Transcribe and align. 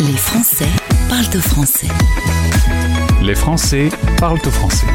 Les 0.00 0.16
Français 0.16 0.68
parlent 1.08 1.36
au 1.36 1.40
français. 1.40 1.88
Les 3.20 3.34
Français 3.34 3.88
parlent 4.18 4.38
au 4.46 4.50
français. 4.50 4.86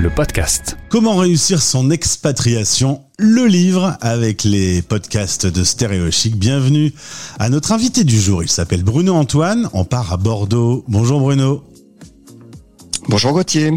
Le 0.00 0.10
podcast. 0.10 0.76
Comment 0.88 1.14
réussir 1.14 1.62
son 1.62 1.92
expatriation? 1.92 3.02
Le 3.18 3.46
livre 3.46 3.96
avec 4.00 4.42
les 4.42 4.82
podcasts 4.82 5.46
de 5.46 5.62
Stéréo 5.62 6.10
Chic. 6.10 6.36
Bienvenue 6.36 6.92
à 7.38 7.50
notre 7.50 7.70
invité 7.70 8.02
du 8.02 8.20
jour. 8.20 8.42
Il 8.42 8.48
s'appelle 8.48 8.82
Bruno 8.82 9.14
Antoine. 9.14 9.68
On 9.74 9.84
part 9.84 10.12
à 10.12 10.16
Bordeaux. 10.16 10.84
Bonjour 10.88 11.20
Bruno. 11.20 11.62
Bonjour 13.08 13.32
Gauthier. 13.32 13.72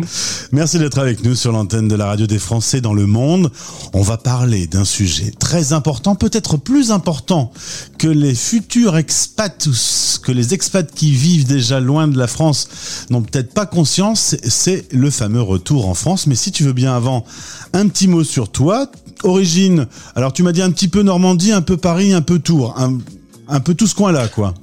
Merci 0.52 0.80
d'être 0.80 1.00
avec 1.00 1.24
nous 1.24 1.34
sur 1.34 1.52
l'antenne 1.52 1.88
de 1.88 1.96
la 1.96 2.08
radio 2.08 2.28
des 2.28 2.40
Français 2.40 2.82
dans 2.82 2.94
le 2.94 3.06
monde. 3.06 3.52
On 3.94 4.02
va 4.02 4.18
parler 4.18 4.68
d'un 4.68 4.84
sujet 4.84 5.32
très 5.32 5.72
important, 5.72 6.16
peut-être 6.16 6.58
plus 6.58 6.92
important 6.92 7.52
que 7.98 8.08
les 8.08 8.36
futurs 8.36 8.98
expats, 8.98 9.70
que 10.22 10.32
les 10.32 10.54
expats 10.54 10.92
qui 10.94 11.12
vivent 11.12 11.48
déjà 11.48 11.80
loin 11.80 12.08
de 12.08 12.18
la 12.18 12.28
France 12.28 12.68
n'ont 13.10 13.22
peut-être 13.22 13.54
pas 13.54 13.66
conscience, 13.66 14.36
c'est 14.44 14.86
le 14.92 15.10
fameux 15.10 15.42
retour 15.42 15.88
en 15.88 15.94
France. 15.94 16.28
Mais 16.28 16.36
si 16.36 16.52
tu 16.52 16.64
veux 16.64 16.74
bien 16.74 16.96
avant, 16.96 17.24
un 17.72 17.88
petit 17.88 18.08
mot 18.08 18.24
sur 18.24 18.50
toi. 18.50 18.92
Origine, 19.24 19.88
alors 20.16 20.34
tu 20.34 20.44
m'as 20.44 20.52
dit 20.52 20.62
un 20.62 20.72
petit 20.72 20.90
peu 20.90 21.02
Normandie, 21.02 21.54
un 21.54 21.62
peu 21.62 21.78
Paris, 21.78 22.12
un 22.12 22.22
peu 22.22 22.40
Tours, 22.40 22.76
un, 22.78 22.98
un 23.48 23.60
peu 23.62 23.74
tout 23.74 23.88
ce 23.88 23.96
coin-là, 23.96 24.28
quoi. 24.28 24.54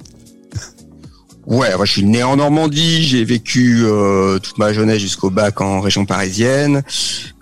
Ouais, 1.51 1.75
moi 1.75 1.83
je 1.83 1.91
suis 1.91 2.05
né 2.05 2.23
en 2.23 2.37
Normandie, 2.37 3.03
j'ai 3.03 3.25
vécu 3.25 3.81
euh, 3.83 4.39
toute 4.39 4.57
ma 4.57 4.71
jeunesse 4.71 4.99
jusqu'au 4.99 5.29
bac 5.29 5.59
en 5.59 5.81
région 5.81 6.05
parisienne. 6.05 6.81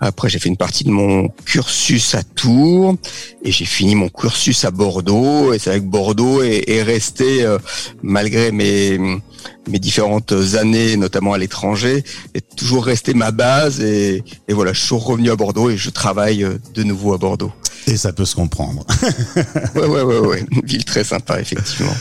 Après 0.00 0.28
j'ai 0.28 0.40
fait 0.40 0.48
une 0.48 0.56
partie 0.56 0.82
de 0.82 0.90
mon 0.90 1.28
cursus 1.44 2.16
à 2.16 2.24
Tours 2.24 2.96
et 3.44 3.52
j'ai 3.52 3.66
fini 3.66 3.94
mon 3.94 4.08
cursus 4.08 4.64
à 4.64 4.72
Bordeaux. 4.72 5.52
Et 5.52 5.60
c'est 5.60 5.70
vrai 5.70 5.78
que 5.78 5.84
Bordeaux 5.84 6.42
est, 6.42 6.68
est 6.68 6.82
resté, 6.82 7.44
euh, 7.44 7.58
malgré 8.02 8.50
mes, 8.50 8.98
mes 8.98 9.78
différentes 9.78 10.32
années, 10.58 10.96
notamment 10.96 11.32
à 11.32 11.38
l'étranger, 11.38 12.02
est 12.34 12.56
toujours 12.56 12.86
resté 12.86 13.14
ma 13.14 13.30
base. 13.30 13.80
Et, 13.80 14.24
et 14.48 14.52
voilà, 14.52 14.72
je 14.72 14.80
suis 14.80 14.96
revenu 14.96 15.30
à 15.30 15.36
Bordeaux 15.36 15.70
et 15.70 15.76
je 15.76 15.88
travaille 15.88 16.42
euh, 16.42 16.58
de 16.74 16.82
nouveau 16.82 17.14
à 17.14 17.18
Bordeaux. 17.18 17.52
Et 17.86 17.96
ça 17.96 18.12
peut 18.12 18.24
se 18.24 18.34
comprendre. 18.34 18.86
ouais, 19.74 19.86
ouais, 19.86 20.02
ouais, 20.02 20.18
ouais, 20.18 20.44
une 20.50 20.60
ville 20.64 20.84
très 20.84 21.04
sympa 21.04 21.40
effectivement. 21.40 21.92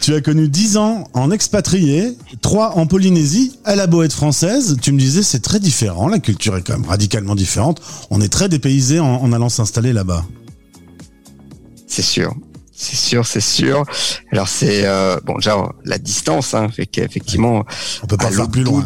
Tu 0.00 0.14
as 0.14 0.20
connu 0.20 0.48
10 0.48 0.76
ans 0.76 1.04
en 1.12 1.30
expatrié, 1.30 2.16
3 2.40 2.76
en 2.78 2.86
Polynésie, 2.86 3.58
à 3.64 3.76
la 3.76 3.86
Boëte 3.86 4.12
française. 4.12 4.76
Tu 4.80 4.92
me 4.92 4.98
disais 4.98 5.22
c'est 5.22 5.40
très 5.42 5.60
différent, 5.60 6.08
la 6.08 6.18
culture 6.18 6.56
est 6.56 6.62
quand 6.62 6.78
même 6.78 6.88
radicalement 6.88 7.34
différente. 7.34 7.80
On 8.10 8.20
est 8.20 8.28
très 8.32 8.48
dépaysé 8.48 9.00
en, 9.00 9.06
en 9.06 9.32
allant 9.32 9.48
s'installer 9.48 9.92
là-bas. 9.92 10.24
C'est 11.86 12.02
sûr. 12.02 12.34
C'est 12.76 12.96
sûr, 12.96 13.24
c'est 13.24 13.40
sûr. 13.40 13.84
Alors 14.32 14.48
c'est 14.48 14.84
euh, 14.84 15.20
bon 15.24 15.36
déjà 15.36 15.56
la 15.84 15.96
distance 15.96 16.54
hein, 16.54 16.68
fait 16.68 16.86
qu'effectivement 16.86 17.64
on 18.02 18.06
peut 18.06 18.16
pas 18.16 18.32
faire 18.32 18.50
plus 18.50 18.64
loin. 18.64 18.84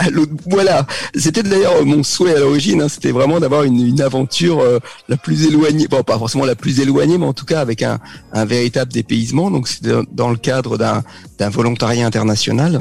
à 0.00 0.06
voilà, 0.46 0.84
c'était 1.14 1.44
d'ailleurs 1.44 1.86
mon 1.86 2.02
souhait 2.02 2.34
à 2.34 2.40
l'origine. 2.40 2.82
Hein, 2.82 2.88
c'était 2.88 3.12
vraiment 3.12 3.38
d'avoir 3.38 3.62
une, 3.62 3.80
une, 3.80 4.00
aventure 4.00 4.58
euh, 4.58 4.80
la 5.08 5.16
plus 5.16 5.46
éloignée, 5.46 5.86
bon 5.86 6.02
pas 6.02 6.18
forcément 6.18 6.44
la 6.44 6.56
plus 6.56 6.80
éloignée, 6.80 7.18
mais 7.18 7.26
en 7.26 7.32
tout 7.32 7.46
cas 7.46 7.60
avec 7.60 7.82
un, 7.82 8.00
un 8.32 8.44
véritable 8.44 8.92
dépaysement. 8.92 9.52
Donc 9.52 9.68
c'était 9.68 9.92
dans 10.10 10.30
le 10.30 10.36
cadre 10.36 10.76
d'un 10.76 11.04
d'un 11.38 11.50
volontariat 11.50 12.04
international. 12.04 12.80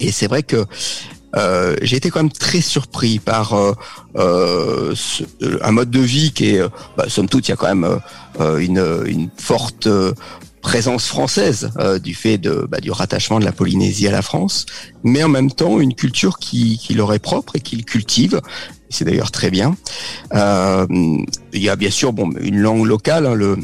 Et 0.00 0.10
c'est 0.10 0.26
vrai 0.26 0.42
que 0.42 0.66
euh, 1.36 1.76
j'ai 1.82 1.96
été 1.96 2.10
quand 2.10 2.20
même 2.20 2.32
très 2.32 2.60
surpris 2.60 3.18
par 3.18 3.54
euh, 3.54 3.72
euh, 4.16 4.92
ce, 4.94 5.24
un 5.62 5.72
mode 5.72 5.90
de 5.90 6.00
vie 6.00 6.32
qui 6.32 6.56
est, 6.56 6.62
bah, 6.96 7.04
somme 7.08 7.28
toute, 7.28 7.48
il 7.48 7.50
y 7.50 7.54
a 7.54 7.56
quand 7.56 7.68
même 7.68 7.98
euh, 8.40 8.58
une, 8.58 9.02
une, 9.06 9.30
forte 9.36 9.88
présence 10.62 11.06
française 11.06 11.70
du 12.02 12.14
fait 12.14 12.38
de, 12.38 12.66
bah, 12.68 12.80
du 12.80 12.90
rattachement 12.90 13.38
de 13.38 13.44
la 13.44 13.52
Polynésie 13.52 14.08
à 14.08 14.10
la 14.10 14.22
France, 14.22 14.66
mais 15.04 15.22
en 15.22 15.28
même 15.28 15.52
temps 15.52 15.78
une 15.78 15.94
culture 15.94 16.38
qui, 16.38 16.78
qui 16.78 16.94
leur 16.94 17.12
est 17.14 17.20
propre 17.20 17.54
et 17.54 17.60
qu'ils 17.60 17.84
cultivent. 17.84 18.40
C'est 18.88 19.04
d'ailleurs 19.04 19.30
très 19.30 19.50
bien. 19.50 19.76
il 20.32 21.26
y 21.52 21.68
a 21.68 21.76
bien 21.76 21.90
sûr 21.90 22.12
bon, 22.12 22.32
une 22.40 22.58
langue 22.58 22.84
locale, 22.84 23.26
hein, 23.26 23.34
le 23.34 23.58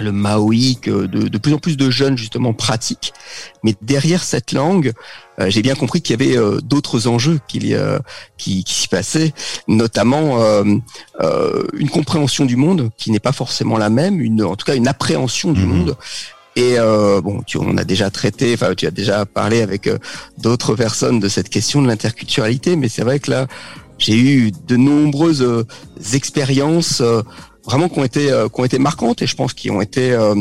le 0.00 0.12
maoi 0.12 0.74
que 0.80 1.06
de, 1.06 1.28
de, 1.28 1.38
plus 1.38 1.52
en 1.54 1.58
plus 1.58 1.76
de 1.76 1.90
jeunes 1.90 2.16
justement 2.16 2.52
pratiquent. 2.52 3.12
Mais 3.62 3.74
derrière 3.82 4.22
cette 4.22 4.52
langue, 4.52 4.92
euh, 5.40 5.50
j'ai 5.50 5.62
bien 5.62 5.74
compris 5.74 6.00
qu'il 6.00 6.20
y 6.20 6.22
avait 6.22 6.36
euh, 6.36 6.60
d'autres 6.60 7.06
enjeux 7.06 7.40
qu'il 7.48 7.66
y 7.66 7.74
a, 7.74 8.00
qui, 8.36 8.64
qui 8.64 8.74
s'y 8.74 8.88
passaient, 8.88 9.32
notamment 9.68 10.40
euh, 10.40 10.64
euh, 11.20 11.64
une 11.76 11.90
compréhension 11.90 12.44
du 12.44 12.56
monde 12.56 12.90
qui 12.96 13.10
n'est 13.10 13.20
pas 13.20 13.32
forcément 13.32 13.78
la 13.78 13.90
même, 13.90 14.20
une, 14.20 14.42
en 14.42 14.56
tout 14.56 14.64
cas 14.64 14.74
une 14.74 14.88
appréhension 14.88 15.52
du 15.52 15.64
mmh. 15.64 15.68
monde. 15.68 15.96
Et 16.56 16.76
bon, 16.78 17.42
tu, 17.44 17.58
on 17.58 17.76
a 17.78 17.82
déjà 17.82 18.10
traité, 18.10 18.54
enfin 18.54 18.76
tu 18.76 18.86
as 18.86 18.92
déjà 18.92 19.26
parlé 19.26 19.60
avec 19.60 19.90
d'autres 20.38 20.76
personnes 20.76 21.18
de 21.18 21.28
cette 21.28 21.48
question 21.48 21.82
de 21.82 21.88
l'interculturalité, 21.88 22.76
mais 22.76 22.88
c'est 22.88 23.02
vrai 23.02 23.18
que 23.18 23.32
là, 23.32 23.48
j'ai 23.98 24.16
eu 24.16 24.52
de 24.52 24.76
nombreuses 24.76 25.66
expériences 26.12 27.02
vraiment 27.64 27.88
qui 27.88 27.98
ont 27.98 28.04
été 28.04 28.30
euh, 28.30 28.48
qui 28.48 28.60
ont 28.60 28.64
été 28.64 28.78
marquantes 28.78 29.22
et 29.22 29.26
je 29.26 29.36
pense 29.36 29.52
qui 29.52 29.70
ont 29.70 29.80
été 29.80 30.12
euh, 30.12 30.34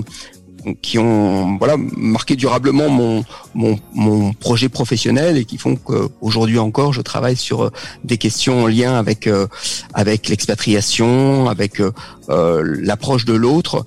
qui 0.81 0.97
ont 0.97 1.57
voilà 1.57 1.75
marqué 1.77 2.35
durablement 2.35 2.89
mon, 2.89 3.25
mon, 3.53 3.77
mon 3.93 4.33
projet 4.33 4.69
professionnel 4.69 5.37
et 5.37 5.43
qui 5.43 5.57
font 5.57 5.75
qu'aujourd'hui 5.75 6.57
encore 6.57 6.93
je 6.93 7.01
travaille 7.01 7.35
sur 7.35 7.63
euh, 7.63 7.69
des 8.03 8.17
questions 8.17 8.63
en 8.63 8.67
lien 8.67 8.97
avec 8.97 9.29
avec 9.93 10.29
l'expatriation, 10.29 11.49
avec 11.49 11.81
euh, 12.29 12.63
l'approche 12.81 13.25
de 13.25 13.33
l'autre 13.33 13.85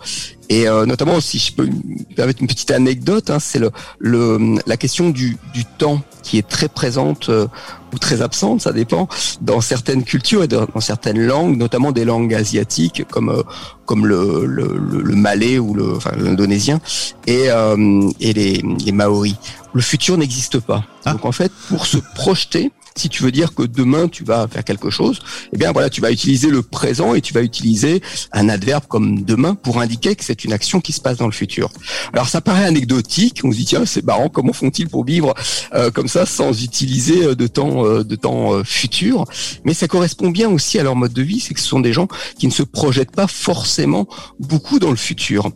et 0.48 0.68
euh, 0.68 0.86
notamment 0.86 1.20
si 1.20 1.38
je 1.38 1.52
peux 1.52 1.66
me 1.66 2.14
permettre 2.14 2.40
une 2.40 2.48
petite 2.48 2.70
anecdote, 2.70 3.30
hein, 3.30 3.38
c'est 3.38 3.58
le, 3.58 3.70
le, 3.98 4.56
la 4.66 4.76
question 4.76 5.10
du, 5.10 5.36
du 5.52 5.64
temps 5.64 6.02
qui 6.22 6.38
est 6.38 6.48
très 6.48 6.68
présente 6.68 7.28
euh, 7.28 7.46
ou 7.92 7.98
très 7.98 8.20
absente, 8.20 8.60
ça 8.60 8.72
dépend, 8.72 9.08
dans 9.40 9.60
certaines 9.60 10.02
cultures 10.02 10.42
et 10.42 10.48
dans, 10.48 10.80
certaines 10.80 11.24
langues, 11.24 11.56
notamment 11.56 11.92
des 11.92 12.04
langues 12.04 12.34
asiatiques 12.34 13.04
comme 13.08 13.30
euh, 13.30 13.42
comme 13.84 14.06
le, 14.06 14.44
le, 14.46 14.76
le, 14.76 15.14
malais 15.14 15.60
ou 15.60 15.72
le 15.72 15.96
enfin, 15.96 16.10
l'indonésien 16.18 16.80
et, 17.28 17.50
euh, 17.50 18.10
et 18.18 18.32
les, 18.32 18.62
les 18.84 18.92
maoris. 18.92 19.36
Le 19.72 19.80
futur 19.80 20.18
n'existe 20.18 20.58
pas. 20.58 20.84
Ah. 21.04 21.12
Donc 21.12 21.24
en 21.24 21.32
fait, 21.32 21.52
pour 21.68 21.86
se 21.86 21.98
projeter, 22.16 22.72
si 22.96 23.08
tu 23.08 23.22
veux 23.22 23.30
dire 23.30 23.54
que 23.54 23.62
demain 23.62 24.08
tu 24.08 24.24
vas 24.24 24.48
faire 24.48 24.64
quelque 24.64 24.90
chose, 24.90 25.20
eh 25.52 25.58
bien 25.58 25.72
voilà, 25.72 25.90
tu 25.90 26.00
vas 26.00 26.10
utiliser 26.10 26.48
le 26.48 26.62
présent 26.62 27.14
et 27.14 27.20
tu 27.20 27.32
vas 27.32 27.42
utiliser 27.42 28.02
un 28.32 28.48
adverbe 28.48 28.84
comme 28.88 29.22
demain 29.22 29.54
pour 29.54 29.80
indiquer 29.80 30.16
que 30.16 30.24
c'est 30.24 30.44
une 30.44 30.52
action 30.52 30.80
qui 30.80 30.92
se 30.92 31.00
passe 31.00 31.18
dans 31.18 31.26
le 31.26 31.32
futur. 31.32 31.70
Alors 32.12 32.28
ça 32.28 32.40
paraît 32.40 32.64
anecdotique, 32.64 33.40
on 33.44 33.52
se 33.52 33.56
dit 33.56 33.64
tiens 33.66 33.84
c'est 33.86 34.04
marrant, 34.04 34.28
comment 34.28 34.52
font-ils 34.52 34.88
pour 34.88 35.04
vivre 35.04 35.34
euh, 35.74 35.90
comme 35.90 36.08
ça 36.08 36.26
sans 36.26 36.62
utiliser 36.62 37.24
euh, 37.24 37.34
de 37.34 37.46
temps 37.46 37.84
euh, 37.84 38.04
de 38.04 38.16
temps 38.16 38.64
futur? 38.64 39.24
Mais 39.64 39.74
ça 39.74 39.88
correspond 39.88 40.30
bien 40.30 40.48
aussi 40.48 40.78
à 40.78 40.82
leur 40.82 40.96
mode 40.96 41.12
de 41.12 41.22
vie, 41.22 41.40
c'est 41.40 41.54
que 41.54 41.60
ce 41.60 41.68
sont 41.68 41.80
des 41.80 41.92
gens 41.92 42.08
qui 42.38 42.46
ne 42.46 42.52
se 42.52 42.62
projettent 42.62 43.14
pas 43.14 43.26
forcément 43.26 44.06
beaucoup 44.40 44.78
dans 44.78 44.90
le 44.90 44.96
futur. 44.96 45.50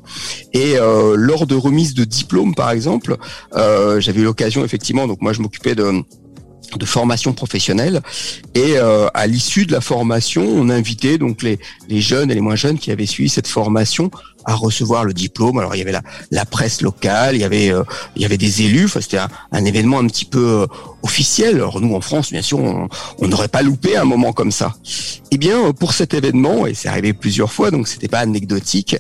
Et 0.52 0.74
lors 1.14 1.46
de 1.46 1.54
remise 1.54 1.94
de 1.94 2.04
diplôme 2.04 2.54
par 2.54 2.70
exemple, 2.70 3.16
j'avais 3.54 4.20
eu 4.20 4.24
l'occasion 4.24 4.64
effectivement, 4.64 5.06
donc 5.06 5.20
moi 5.20 5.32
je 5.32 5.40
m'occupais 5.40 5.74
de 5.74 6.02
de 6.78 6.84
formation 6.84 7.32
professionnelle. 7.32 8.00
Et 8.54 8.76
euh, 8.76 9.08
à 9.14 9.26
l'issue 9.26 9.66
de 9.66 9.72
la 9.72 9.80
formation 9.80 10.42
on 10.42 10.68
invitait 10.68 11.18
donc 11.18 11.42
les, 11.42 11.58
les 11.88 12.00
jeunes 12.00 12.30
et 12.30 12.34
les 12.34 12.40
moins 12.40 12.56
jeunes 12.56 12.78
qui 12.78 12.90
avaient 12.90 13.06
suivi 13.06 13.28
cette 13.28 13.48
formation 13.48 14.10
à 14.44 14.54
recevoir 14.54 15.04
le 15.04 15.12
diplôme. 15.12 15.58
Alors 15.58 15.74
il 15.74 15.78
y 15.78 15.82
avait 15.82 15.92
la, 15.92 16.02
la 16.30 16.44
presse 16.44 16.82
locale 16.82 17.34
il 17.36 17.40
y 17.40 17.44
avait 17.44 17.72
euh, 17.72 17.82
il 18.16 18.22
y 18.22 18.24
avait 18.24 18.38
des 18.38 18.62
élus. 18.62 18.88
C'était 18.88 19.18
un, 19.18 19.64
événement 19.64 19.98
un 19.98 20.06
petit 20.06 20.24
peu 20.24 20.62
euh, 20.62 20.66
officiel. 21.02 21.56
Alors 21.56 21.80
nous 21.80 21.94
en 21.94 22.00
France 22.00 22.30
bien 22.30 22.42
sûr 22.42 22.58
on 22.58 23.28
n'aurait 23.28 23.48
pas 23.48 23.62
loupé 23.62 23.96
un 23.96 24.04
moment 24.04 24.32
comme 24.32 24.52
ça. 24.52 24.74
Eh 25.30 25.38
bien 25.38 25.72
pour 25.72 25.92
cet 25.92 26.14
événement 26.14 26.66
et 26.66 26.74
c'est 26.74 26.88
arrivé 26.88 27.12
plusieurs 27.12 27.52
fois 27.52 27.70
donc 27.70 27.88
c'était 27.88 28.08
pas 28.08 28.20
anecdotique 28.20 28.96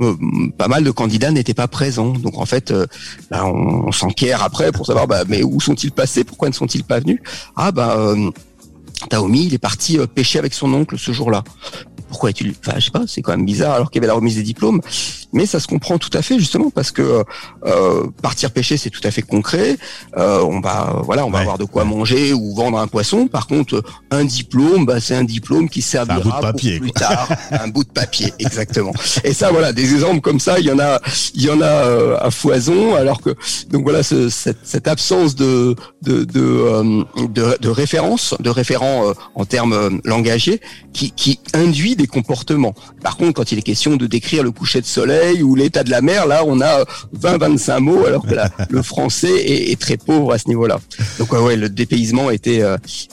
euh, 0.00 0.16
pas 0.58 0.66
mal 0.66 0.82
de 0.82 0.90
candidats 0.90 1.30
n'étaient 1.30 1.54
pas 1.54 1.68
présents. 1.68 2.12
Donc 2.12 2.38
en 2.38 2.46
fait 2.46 2.70
euh, 2.70 2.86
bah, 3.30 3.44
on, 3.44 3.92
s'enquiert 3.92 4.42
après 4.42 4.72
pour 4.72 4.86
savoir 4.86 5.06
bah, 5.06 5.24
mais 5.28 5.42
où 5.42 5.60
sont-ils 5.60 5.92
passés? 5.92 6.24
Pourquoi 6.24 6.48
ne 6.48 6.54
sont-ils 6.54 6.84
pas 6.84 7.00
venus? 7.00 7.20
Ah 7.56 7.70
bah 7.70 7.96
euh, 7.98 8.30
Taomi, 9.10 9.46
il 9.46 9.54
est 9.54 9.58
parti 9.58 9.98
pêcher 10.14 10.38
avec 10.38 10.54
son 10.54 10.72
oncle 10.72 10.98
ce 10.98 11.12
jour-là 11.12 11.44
pourquoi 12.14 12.30
est-il 12.30 12.54
enfin 12.64 12.78
je 12.78 12.84
sais 12.84 12.90
pas 12.92 13.02
c'est 13.08 13.22
quand 13.22 13.32
même 13.32 13.44
bizarre 13.44 13.74
alors 13.74 13.90
qu'il 13.90 14.00
y 14.00 14.04
avait 14.04 14.06
la 14.06 14.14
remise 14.14 14.36
des 14.36 14.44
diplômes 14.44 14.80
mais 15.34 15.46
ça 15.46 15.60
se 15.60 15.66
comprend 15.66 15.98
tout 15.98 16.16
à 16.16 16.22
fait 16.22 16.38
justement 16.38 16.70
parce 16.70 16.92
que 16.92 17.24
euh, 17.66 18.06
partir 18.22 18.52
pêcher 18.52 18.76
c'est 18.76 18.88
tout 18.88 19.00
à 19.04 19.10
fait 19.10 19.20
concret. 19.22 19.76
Euh, 20.16 20.40
on 20.42 20.60
va 20.60 21.02
voilà 21.04 21.26
on 21.26 21.30
va 21.30 21.38
ouais, 21.38 21.42
avoir 21.42 21.58
de 21.58 21.64
quoi 21.64 21.84
manger 21.84 22.32
ou 22.32 22.54
vendre 22.54 22.78
un 22.78 22.86
poisson. 22.86 23.26
Par 23.26 23.46
contre 23.48 23.82
un 24.10 24.24
diplôme 24.24 24.86
bah, 24.86 25.00
c'est 25.00 25.16
un 25.16 25.24
diplôme 25.24 25.68
qui 25.68 25.82
servira 25.82 26.16
un 26.16 26.20
bout 26.22 26.30
de 26.30 26.40
papier, 26.40 26.80
plus 26.80 26.92
tard 26.92 27.28
un 27.50 27.68
bout 27.68 27.84
de 27.84 27.90
papier 27.90 28.32
exactement. 28.38 28.92
Et 29.24 29.34
ça 29.34 29.50
voilà 29.50 29.72
des 29.72 29.92
exemples 29.92 30.20
comme 30.20 30.40
ça 30.40 30.60
il 30.60 30.66
y 30.66 30.70
en 30.70 30.78
a 30.78 31.00
il 31.34 31.42
y 31.42 31.50
en 31.50 31.60
a 31.60 31.64
euh, 31.64 32.16
à 32.20 32.30
foison 32.30 32.94
alors 32.94 33.20
que 33.20 33.30
donc 33.70 33.82
voilà 33.82 34.02
ce, 34.04 34.28
cette, 34.28 34.58
cette, 34.62 34.86
absence 34.86 35.34
de 35.34 35.74
de 36.02 36.24
de, 36.24 36.40
euh, 36.40 37.04
de, 37.28 37.56
de 37.60 37.68
référence 37.68 38.34
de 38.38 38.50
référent 38.50 39.08
euh, 39.08 39.12
en 39.34 39.44
termes 39.44 40.00
langagiers 40.04 40.60
qui, 40.92 41.10
qui 41.10 41.40
induit 41.54 41.96
des 41.96 42.06
comportements. 42.06 42.74
Par 43.02 43.16
contre 43.16 43.32
quand 43.34 43.50
il 43.50 43.58
est 43.58 43.62
question 43.62 43.96
de 43.96 44.06
décrire 44.06 44.44
le 44.44 44.52
coucher 44.52 44.80
de 44.80 44.86
soleil 44.86 45.23
soleil 45.24 45.42
ou 45.42 45.54
l'état 45.54 45.84
de 45.84 45.90
la 45.90 46.00
mer, 46.00 46.26
là, 46.26 46.42
on 46.46 46.60
a 46.60 46.84
20-25 47.18 47.78
mots, 47.80 48.06
alors 48.06 48.26
que 48.26 48.34
le 48.70 48.82
français 48.82 49.32
est, 49.34 49.80
très 49.80 49.96
pauvre 49.96 50.32
à 50.32 50.38
ce 50.38 50.48
niveau-là. 50.48 50.78
Donc 51.18 51.32
ouais, 51.32 51.56
le 51.56 51.68
dépaysement 51.68 52.30
était 52.30 52.62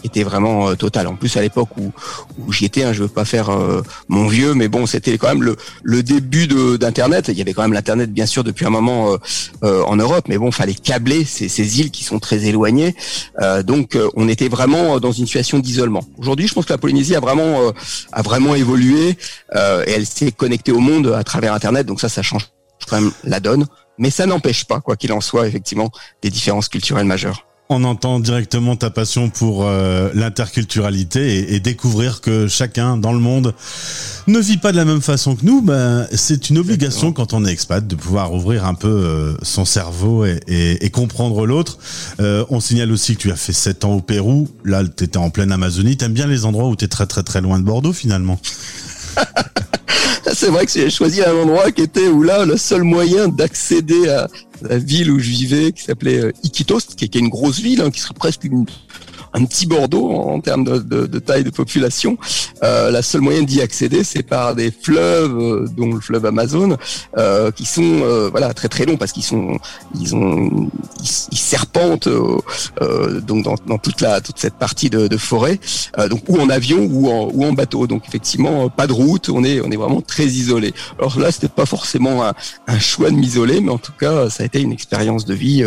était 0.04 0.24
vraiment 0.24 0.76
total. 0.76 1.08
En 1.08 1.16
plus, 1.16 1.36
à 1.38 1.42
l'époque 1.42 1.70
où, 1.78 1.92
où 2.38 2.54
j'y 2.54 2.66
étais, 2.66 2.84
hein, 2.84 2.94
je 2.94 3.04
veux 3.04 3.10
pas 3.10 3.26
faire 3.26 3.50
mon 4.08 4.28
vieux, 4.28 4.54
mais 4.54 4.68
bon, 4.68 4.86
c'était 4.86 5.18
quand 5.18 5.30
même 5.30 5.44
le, 5.44 5.56
le 5.84 6.04
début 6.04 6.48
d'Internet. 6.48 7.26
Il 7.30 7.38
y 7.38 7.42
avait 7.42 7.54
quand 7.54 7.64
même 7.64 7.74
l'Internet, 7.74 8.12
bien 8.14 8.26
sûr, 8.26 8.44
depuis 8.44 8.66
un 8.66 8.70
moment 8.70 9.18
en 9.62 9.96
Europe, 9.96 10.26
mais 10.30 10.38
bon, 10.38 10.52
fallait 10.52 10.76
câbler 10.76 11.26
ces, 11.26 11.50
ces 11.50 11.80
îles 11.80 11.92
qui 11.92 12.04
sont 12.04 12.20
très 12.20 12.46
éloignées. 12.46 12.96
donc, 13.64 13.98
on 14.16 14.30
était 14.30 14.50
vraiment 14.50 15.00
dans 15.00 15.12
une 15.12 15.26
situation 15.26 15.60
d'isolement. 15.60 16.04
Aujourd'hui, 16.18 16.48
je 16.48 16.54
pense 16.54 16.66
que 16.66 16.74
la 16.74 16.78
Polynésie 16.78 17.16
a 17.16 17.20
vraiment 17.20 17.74
a 18.12 18.22
vraiment 18.22 18.56
évolué 18.56 19.18
euh, 19.56 19.84
et 19.88 19.92
elle 19.92 20.06
s'est 20.06 20.32
connectée 20.32 20.72
au 20.72 20.80
monde 20.80 21.08
à 21.08 21.24
travers 21.24 21.54
Internet. 21.54 21.86
Donc 21.88 22.00
ça, 22.02 22.10
ça 22.10 22.22
change 22.22 22.48
quand 22.90 23.00
même 23.00 23.12
la 23.24 23.40
donne. 23.40 23.66
Mais 23.98 24.10
ça 24.10 24.26
n'empêche 24.26 24.66
pas, 24.66 24.82
quoi 24.82 24.96
qu'il 24.96 25.14
en 25.14 25.22
soit, 25.22 25.48
effectivement, 25.48 25.92
des 26.22 26.30
différences 26.30 26.68
culturelles 26.68 27.06
majeures 27.06 27.46
on 27.74 27.86
entend 27.86 28.20
directement 28.20 28.76
ta 28.76 28.90
passion 28.90 29.30
pour 29.30 29.64
euh, 29.66 30.10
l'interculturalité 30.14 31.54
et, 31.54 31.62
découvrir 31.62 32.20
que 32.20 32.48
chacun 32.48 32.98
dans 32.98 33.14
le 33.14 33.20
monde 33.20 33.56
ne 34.28 34.40
vit 34.40 34.58
pas 34.58 34.74
de 34.74 34.78
la 34.78 34.84
même 34.84 35.02
façon 35.02 35.38
que 35.38 35.46
nous. 35.46 35.62
Ben, 35.62 36.06
c'est 36.14 36.50
une 36.50 36.58
obligation 36.58 37.14
quand 37.14 37.34
on 37.34 37.46
est 37.46 37.52
expat 37.52 37.88
de 37.88 37.96
pouvoir 37.96 38.34
ouvrir 38.34 38.66
un 38.66 38.74
peu 38.74 38.90
euh, 38.90 39.34
son 39.42 39.64
cerveau 39.64 40.26
et, 40.26 40.90
comprendre 40.92 41.46
l'autre. 41.46 41.78
Euh, 42.20 42.44
on 42.50 42.60
signale 42.60 42.92
aussi 42.92 43.16
que 43.16 43.22
tu 43.22 43.32
as 43.32 43.38
fait 43.38 43.54
7 43.54 43.86
ans 43.86 43.94
au 43.94 44.02
Pérou. 44.02 44.50
Là, 44.66 44.84
tu 44.84 45.06
étais 45.06 45.18
en 45.18 45.30
pleine 45.30 45.54
Amazonie. 45.54 45.96
T'aimes 45.96 46.12
bien 46.12 46.28
les 46.28 46.44
endroits 46.44 46.68
où 46.68 46.76
tu 46.76 46.84
es 46.84 46.90
très 46.90 47.08
très 47.08 47.24
très 47.24 47.40
loin 47.40 47.58
de 47.58 47.64
Bordeaux 47.64 47.94
finalement 47.94 48.38
c'est 50.34 50.48
vrai 50.48 50.66
que 50.66 50.72
j'ai 50.72 50.90
choisi 50.90 51.24
un 51.24 51.34
endroit 51.34 51.72
qui 51.72 51.82
était 51.82 52.08
où 52.08 52.24
là 52.24 52.46
le 52.46 52.58
seul 52.58 52.84
moyen 52.84 53.28
d'accéder 53.28 54.10
à 54.10 54.28
la 54.62 54.78
ville 54.78 55.12
où 55.12 55.20
je 55.20 55.30
vivais, 55.30 55.72
qui 55.72 55.84
s'appelait 55.84 56.20
euh, 56.20 56.32
Iquitos, 56.44 56.82
qui 56.96 57.06
est 57.06 57.16
une 57.16 57.30
grosse 57.30 57.60
ville, 57.60 57.82
hein, 57.82 57.90
qui 57.90 58.00
serait 58.00 58.14
presque 58.14 58.44
une, 58.44 58.66
un 59.34 59.46
petit 59.46 59.66
Bordeaux 59.66 60.12
en, 60.12 60.40
termes 60.42 60.64
de, 60.64 61.20
taille 61.20 61.44
de 61.44 61.50
population. 61.50 62.18
Euh, 62.64 62.92
la 62.92 63.02
seule 63.02 63.22
moyen 63.22 63.44
d'y 63.44 63.62
accéder, 63.62 64.04
c'est 64.04 64.24
par 64.24 64.56
des 64.56 64.72
fleuves, 64.72 65.38
euh, 65.38 65.68
dont 65.78 65.94
le 65.94 66.02
fleuve 66.02 66.26
Amazon, 66.26 66.78
euh, 67.18 67.52
qui 67.52 67.66
sont 67.66 68.02
voilà 68.32 68.54
très 68.54 68.68
très 68.68 68.86
longs 68.86 68.98
parce 68.98 69.12
qu'ils 69.12 69.24
sont 69.24 69.58
ils 70.00 70.16
ont 70.16 70.70
ils, 71.32 71.38
serpentent 71.38 72.10
donc 73.24 73.44
dans, 73.44 73.78
toute 73.78 74.02
la 74.02 74.22
toute 74.22 74.38
cette 74.38 74.56
partie 74.56 74.90
de, 74.90 75.18
forêt, 75.18 75.60
donc 76.10 76.24
ou 76.28 76.40
en 76.40 76.50
avion 76.50 76.88
ou 76.90 77.10
en, 77.10 77.30
ou 77.34 77.46
en 77.46 77.54
bateau. 77.54 77.88
Donc 77.88 78.04
effectivement 78.08 78.70
pas 78.70 78.88
de 78.88 78.94
route, 78.94 79.30
on 79.30 79.44
est 79.44 79.62
on 79.62 79.70
est 79.72 79.78
vraiment 79.78 80.02
très 80.02 80.26
isolé. 80.26 80.74
Alors 81.00 81.20
là 81.20 81.32
c'était 81.32 81.48
pas 81.48 81.66
forcément 81.66 82.26
un, 82.26 82.34
un 82.68 82.80
choix 82.80 83.10
de 83.10 83.16
m'isoler, 83.16 83.62
mais 83.62 83.72
en 83.72 83.78
tout 83.78 83.94
cas 83.98 84.30
ça 84.30 84.44
a 84.44 84.46
été 84.46 84.62
une 84.62 84.72
expérience 84.72 85.26
de 85.26 85.34
vie 85.34 85.64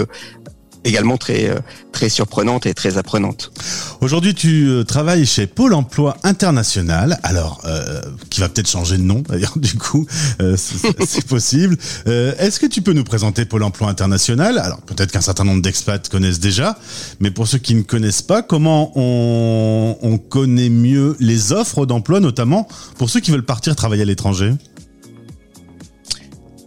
également 0.85 1.17
très 1.17 1.49
euh, 1.49 1.59
très 1.93 2.09
surprenante 2.09 2.67
et 2.67 2.75
très 2.75 2.99
apprenante. 2.99 3.53
Aujourd'hui, 4.01 4.35
tu 4.35 4.69
euh, 4.69 4.85
travailles 4.85 5.27
chez 5.27 5.47
Pôle 5.47 5.75
Emploi 5.75 6.17
International, 6.23 7.19
alors 7.23 7.63
euh, 7.65 8.01
qui 8.31 8.41
va 8.41 8.49
peut-être 8.49 8.69
changer 8.69 8.99
de 8.99 9.03
nom 9.03 9.23
d'ailleurs 9.29 9.55
du 9.59 9.75
coup, 9.75 10.07
c'est 10.57 11.27
possible. 11.29 11.77
Est-ce 12.07 12.61
que 12.61 12.67
tu 12.67 12.83
peux 12.83 12.93
nous 12.93 13.05
présenter 13.05 13.45
Pôle 13.45 13.63
Emploi 13.63 13.89
International? 13.89 14.59
Alors 14.59 14.81
peut-être 14.83 15.13
qu'un 15.13 15.21
certain 15.21 15.45
nombre 15.45 15.63
d'expats 15.63 16.09
connaissent 16.11 16.41
déjà, 16.41 16.79
mais 17.21 17.31
pour 17.31 17.49
ceux 17.49 17.59
qui 17.59 17.75
ne 17.75 17.83
connaissent 17.83 18.23
pas, 18.23 18.43
comment 18.43 18.93
on, 18.95 19.97
on 20.03 20.19
connaît 20.19 20.69
mieux 20.69 21.17
les 21.21 21.53
offres 21.53 21.87
d'emploi, 21.87 22.21
notamment 22.21 22.69
pour 22.99 23.11
ceux 23.11 23.21
qui 23.21 23.31
veulent 23.31 23.45
partir 23.45 23.75
travailler 23.77 24.03
à 24.03 24.07
l'étranger? 24.07 24.53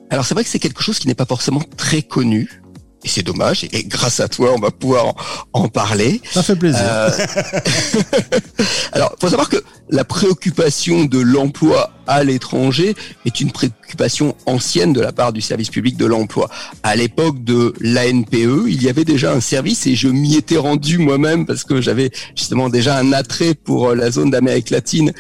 Alors 0.09 0.25
c'est 0.25 0.33
vrai 0.33 0.43
que 0.43 0.49
c'est 0.49 0.59
quelque 0.59 0.81
chose 0.81 0.99
qui 0.99 1.07
n'est 1.07 1.15
pas 1.15 1.25
forcément 1.25 1.61
très 1.75 2.01
connu. 2.01 2.61
Et 3.07 3.09
c'est 3.09 3.23
dommage. 3.23 3.65
Et 3.71 3.85
grâce 3.85 4.19
à 4.19 4.27
toi, 4.27 4.51
on 4.53 4.59
va 4.59 4.69
pouvoir 4.69 5.15
en, 5.53 5.69
parler. 5.69 6.19
Ça 6.29 6.43
fait 6.43 6.57
plaisir. 6.57 6.81
Euh... 6.83 7.09
Alors, 8.91 9.15
faut 9.21 9.29
savoir 9.29 9.47
que 9.47 9.63
la 9.89 10.03
préoccupation 10.03 11.05
de 11.05 11.17
l'emploi 11.17 11.93
à 12.05 12.25
l'étranger 12.25 12.95
est 13.25 13.39
une 13.39 13.53
préoccupation 13.53 14.35
ancienne 14.45 14.91
de 14.91 14.99
la 14.99 15.13
part 15.13 15.31
du 15.31 15.39
service 15.39 15.69
public 15.69 15.95
de 15.95 16.05
l'emploi. 16.05 16.49
À 16.83 16.97
l'époque 16.97 17.41
de 17.45 17.73
l'ANPE, 17.79 18.67
il 18.67 18.83
y 18.83 18.89
avait 18.89 19.05
déjà 19.05 19.31
un 19.31 19.39
service 19.39 19.87
et 19.87 19.95
je 19.95 20.09
m'y 20.09 20.35
étais 20.35 20.57
rendu 20.57 20.97
moi-même 20.97 21.45
parce 21.45 21.63
que 21.63 21.79
j'avais 21.79 22.11
justement 22.35 22.67
déjà 22.67 22.97
un 22.97 23.13
attrait 23.13 23.53
pour 23.53 23.95
la 23.95 24.11
zone 24.11 24.31
d'Amérique 24.31 24.69
latine. 24.69 25.13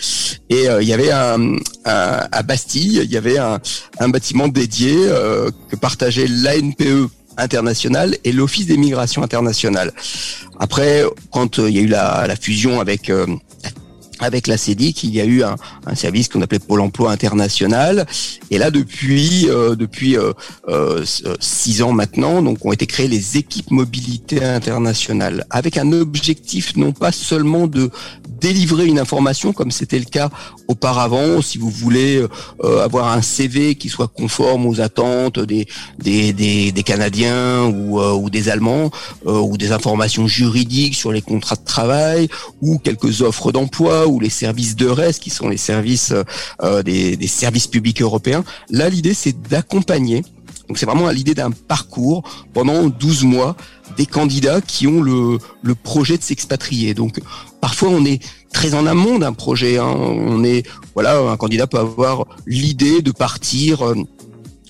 Et 0.49 0.67
euh, 0.67 0.81
il 0.81 0.89
y 0.89 0.93
avait 0.93 1.11
un, 1.11 1.55
à 1.85 2.43
Bastille, 2.43 2.99
il 3.01 3.11
y 3.11 3.15
avait 3.15 3.37
un, 3.37 3.61
un 4.01 4.09
bâtiment 4.09 4.49
dédié 4.49 4.93
euh, 4.93 5.49
que 5.69 5.77
partageait 5.77 6.27
l'ANPE 6.27 7.09
international 7.37 8.17
et 8.23 8.31
l'Office 8.31 8.65
des 8.65 8.77
migrations 8.77 9.23
internationales. 9.23 9.91
Après, 10.59 11.03
quand 11.31 11.59
euh, 11.59 11.69
il 11.69 11.75
y 11.75 11.79
a 11.79 11.81
eu 11.81 11.87
la, 11.87 12.35
fusion 12.39 12.79
avec 12.79 13.09
euh, 13.09 13.27
avec 14.19 14.47
la 14.47 14.57
CEDIC, 14.57 15.03
il 15.03 15.13
y 15.13 15.21
a 15.21 15.25
eu 15.25 15.43
un, 15.43 15.55
un 15.85 15.95
service 15.95 16.27
qu'on 16.27 16.41
appelait 16.41 16.59
Pôle 16.59 16.81
Emploi 16.81 17.11
International. 17.11 18.05
Et 18.51 18.57
là, 18.57 18.71
depuis 18.71 19.47
euh, 19.49 19.75
depuis 19.75 20.17
euh, 20.17 20.33
euh, 20.67 21.03
six 21.39 21.81
ans 21.81 21.91
maintenant, 21.91 22.41
donc 22.41 22.65
ont 22.65 22.71
été 22.71 22.85
créées 22.85 23.07
les 23.07 23.37
équipes 23.37 23.71
mobilité 23.71 24.43
internationale, 24.43 25.45
avec 25.49 25.77
un 25.77 25.91
objectif 25.91 26.75
non 26.75 26.91
pas 26.91 27.11
seulement 27.11 27.67
de 27.67 27.89
délivrer 28.27 28.85
une 28.85 28.99
information 28.99 29.51
comme 29.51 29.71
c'était 29.71 29.99
le 29.99 30.05
cas 30.05 30.29
auparavant. 30.67 31.41
Si 31.41 31.57
vous 31.57 31.69
voulez 31.69 32.23
avoir 32.63 33.11
un 33.11 33.21
CV 33.21 33.75
qui 33.75 33.89
soit 33.89 34.07
conforme 34.07 34.65
aux 34.65 34.79
attentes 34.79 35.39
des 35.39 35.67
des, 35.97 36.33
des, 36.33 36.71
des 36.71 36.83
Canadiens 36.83 37.65
ou, 37.65 37.99
ou 37.99 38.29
des 38.29 38.49
Allemands, 38.49 38.91
ou 39.25 39.57
des 39.57 39.71
informations 39.71 40.27
juridiques 40.27 40.95
sur 40.95 41.11
les 41.11 41.21
contrats 41.21 41.55
de 41.55 41.65
travail, 41.65 42.29
ou 42.61 42.77
quelques 42.77 43.21
offres 43.21 43.51
d'emploi 43.51 44.06
ou 44.07 44.19
les 44.19 44.29
services 44.29 44.75
de 44.75 44.87
reste, 44.87 45.21
qui 45.21 45.29
sont 45.29 45.49
les 45.49 45.57
services 45.57 46.13
euh, 46.63 46.83
des, 46.83 47.27
services 47.27 47.67
publics 47.67 48.01
européens. 48.01 48.43
Là, 48.69 48.89
l'idée, 48.89 49.13
c'est 49.13 49.39
d'accompagner. 49.49 50.23
Donc, 50.67 50.77
c'est 50.77 50.85
vraiment 50.85 51.09
l'idée 51.09 51.33
d'un 51.33 51.51
parcours 51.51 52.23
pendant 52.53 52.87
12 52.87 53.23
mois 53.23 53.55
des 53.95 54.05
candidats 54.05 54.59
qui 54.59 54.85
ont 54.87 55.01
le, 55.01 55.39
projet 55.83 56.17
de 56.17 56.23
s'expatrier. 56.23 56.93
Donc, 56.93 57.19
parfois, 57.61 57.89
on 57.89 58.03
est 58.05 58.21
très 58.51 58.73
en 58.73 58.85
amont 58.85 59.19
d'un 59.19 59.33
projet. 59.33 59.77
Hein. 59.77 59.87
On 59.87 60.43
est, 60.43 60.67
voilà, 60.93 61.19
un 61.19 61.37
candidat 61.37 61.67
peut 61.67 61.79
avoir 61.79 62.25
l'idée 62.45 63.01
de 63.01 63.11
partir 63.11 63.85
euh, 63.85 63.95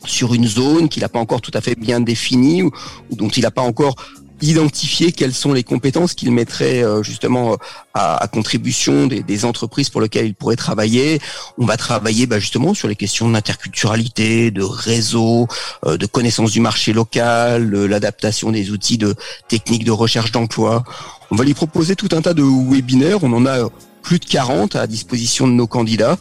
sur 0.06 0.34
une 0.34 0.48
zone 0.48 0.90
qu'il 0.90 1.02
n'a 1.02 1.10
pas 1.10 1.20
encore 1.20 1.42
tout 1.42 1.52
à 1.54 1.62
fait 1.62 1.76
bien 1.76 2.00
définie 2.00 2.64
ou 2.64 2.72
dont 3.12 3.30
il 3.30 3.42
n'a 3.44 3.52
pas 3.52 3.62
encore 3.62 3.96
identifier 4.42 5.12
quelles 5.12 5.34
sont 5.34 5.54
les 5.54 5.64
compétences 5.64 6.14
qu'il 6.14 6.32
mettrait 6.32 6.84
euh, 6.84 7.02
justement 7.02 7.54
euh, 7.54 7.56
à, 7.94 8.28
contribution 8.28 9.08
des, 9.08 9.46
entreprises 9.46 9.90
pour 9.90 10.02
lesquelles 10.02 10.28
il 10.28 10.36
pourrait 10.36 10.56
travailler. 10.56 11.20
On 11.58 11.66
va 11.66 11.78
travailler 11.78 12.28
bah, 12.28 12.40
justement 12.40 12.74
sur 12.74 12.88
les 12.88 12.96
questions 12.96 13.30
d'interculturalité, 13.30 14.52
de 14.52 14.62
réseau, 14.62 15.48
euh, 15.86 15.98
de 15.98 16.06
connaissance 16.06 16.52
du 16.52 16.60
marché 16.60 16.94
local, 16.94 17.70
l'adaptation 17.70 18.52
des 18.52 18.72
outils 18.72 18.98
de 18.98 19.16
techniques 19.48 19.84
de 19.84 19.92
recherche 19.92 20.32
d'emploi. 20.32 20.84
On 21.32 21.36
va 21.36 21.44
lui 21.44 21.54
proposer 21.54 21.96
tout 21.96 22.10
un 22.12 22.22
tas 22.22 22.34
de 22.34 22.44
webinaires. 22.44 23.24
On 23.24 23.34
en 23.34 23.46
a 23.46 23.70
plus 24.02 24.20
de 24.20 24.26
40 24.26 24.76
à 24.76 24.88
disposition 24.88 25.48
de 25.48 25.54
nos 25.54 25.68
candidats 25.68 26.18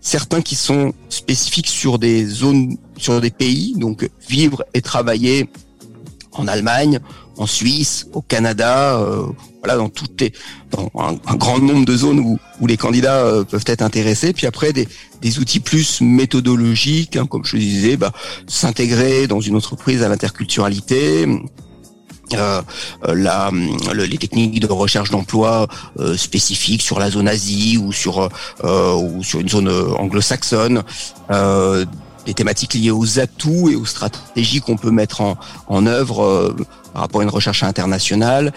certains 0.00 0.40
qui 0.40 0.54
sont 0.54 0.94
spécifiques 1.08 1.68
sur 1.68 1.98
des 1.98 2.24
zones, 2.24 2.76
sur 2.96 3.20
des 3.20 3.30
pays, 3.30 3.74
donc 3.76 4.08
vivre 4.26 4.64
et 4.72 4.80
travailler 4.80 5.50
en 6.32 6.46
Allemagne, 6.46 7.00
en 7.38 7.46
Suisse, 7.46 8.06
au 8.12 8.20
Canada, 8.20 8.96
euh, 8.98 9.22
voilà, 9.62 9.76
dans 9.76 9.90
les, 10.18 10.32
un, 10.98 11.36
grand 11.36 11.58
nombre 11.60 11.86
de 11.86 11.96
zones 11.96 12.18
où, 12.18 12.38
les 12.66 12.76
candidats 12.76 13.24
euh, 13.24 13.44
peuvent 13.44 13.64
être 13.66 13.82
intéressés. 13.82 14.32
Puis 14.32 14.46
après, 14.46 14.72
des, 14.72 15.38
outils 15.38 15.60
plus 15.60 16.00
méthodologiques, 16.00 17.16
hein, 17.16 17.26
comme 17.26 17.44
je 17.44 17.56
disais, 17.56 17.96
bah, 17.96 18.12
s'intégrer 18.46 19.26
dans 19.26 19.40
une 19.40 19.56
entreprise 19.56 20.02
à 20.02 20.08
l'interculturalité. 20.08 21.26
Euh, 22.34 22.60
les 23.94 24.18
techniques 24.18 24.60
de 24.60 24.66
recherche 24.66 25.10
d'emploi 25.10 25.66
spécifiques 26.16 26.82
sur 26.82 26.98
la 26.98 27.10
zone 27.10 27.26
Asie 27.26 27.78
ou 27.78 27.90
sur 27.90 28.28
une 28.62 29.48
zone 29.48 29.68
anglo-saxonne, 29.98 30.82
des 32.26 32.34
thématiques 32.34 32.74
liées 32.74 32.90
aux 32.90 33.18
atouts 33.18 33.70
et 33.70 33.76
aux 33.76 33.86
stratégies 33.86 34.60
qu'on 34.60 34.76
peut 34.76 34.90
mettre 34.90 35.22
en 35.68 35.86
œuvre 35.86 36.54
par 36.98 37.04
rapport 37.04 37.20
à 37.20 37.24
une 37.24 37.30
recherche 37.30 37.62
internationale, 37.62 38.52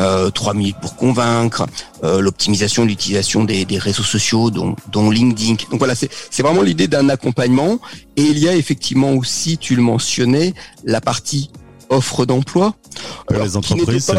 euh, 0.00 0.28
3 0.28 0.54
minutes 0.54 0.78
pour 0.82 0.96
convaincre, 0.96 1.64
euh, 2.02 2.20
l'optimisation 2.20 2.82
de 2.82 2.88
l'utilisation 2.88 3.44
des, 3.44 3.64
des, 3.64 3.78
réseaux 3.78 4.02
sociaux, 4.02 4.50
dont, 4.50 4.74
dont 4.90 5.10
LinkedIn. 5.10 5.54
Donc 5.70 5.78
voilà, 5.78 5.94
c'est 5.94 6.42
vraiment 6.42 6.62
l'idée 6.62 6.88
d'un 6.88 7.08
accompagnement. 7.08 7.78
Et 8.16 8.22
il 8.22 8.40
y 8.40 8.48
a 8.48 8.56
effectivement 8.56 9.12
aussi, 9.12 9.58
tu 9.58 9.76
le 9.76 9.82
mentionnais, 9.82 10.54
la 10.84 11.00
partie 11.00 11.52
offre 11.88 12.26
d'emploi. 12.26 12.74
Pour 13.28 13.36
les 13.44 13.56
entreprises, 13.56 14.10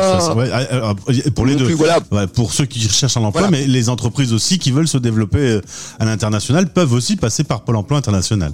pour 1.35 1.45
les 1.45 1.55
deux. 1.57 1.73
voilà. 1.73 1.99
pour 2.27 2.53
ceux 2.53 2.65
qui 2.65 2.87
recherchent 2.87 3.17
un 3.17 3.25
emploi, 3.25 3.49
mais 3.51 3.67
les 3.67 3.89
entreprises 3.89 4.31
aussi 4.31 4.57
qui 4.57 4.71
veulent 4.71 4.87
se 4.87 4.97
développer 4.97 5.39
euh, 5.39 5.61
à 5.99 6.05
l'international 6.05 6.71
peuvent 6.71 6.93
aussi 6.93 7.17
passer 7.17 7.43
par 7.43 7.65
Pôle 7.65 7.75
Emploi 7.75 7.97
international. 7.97 8.53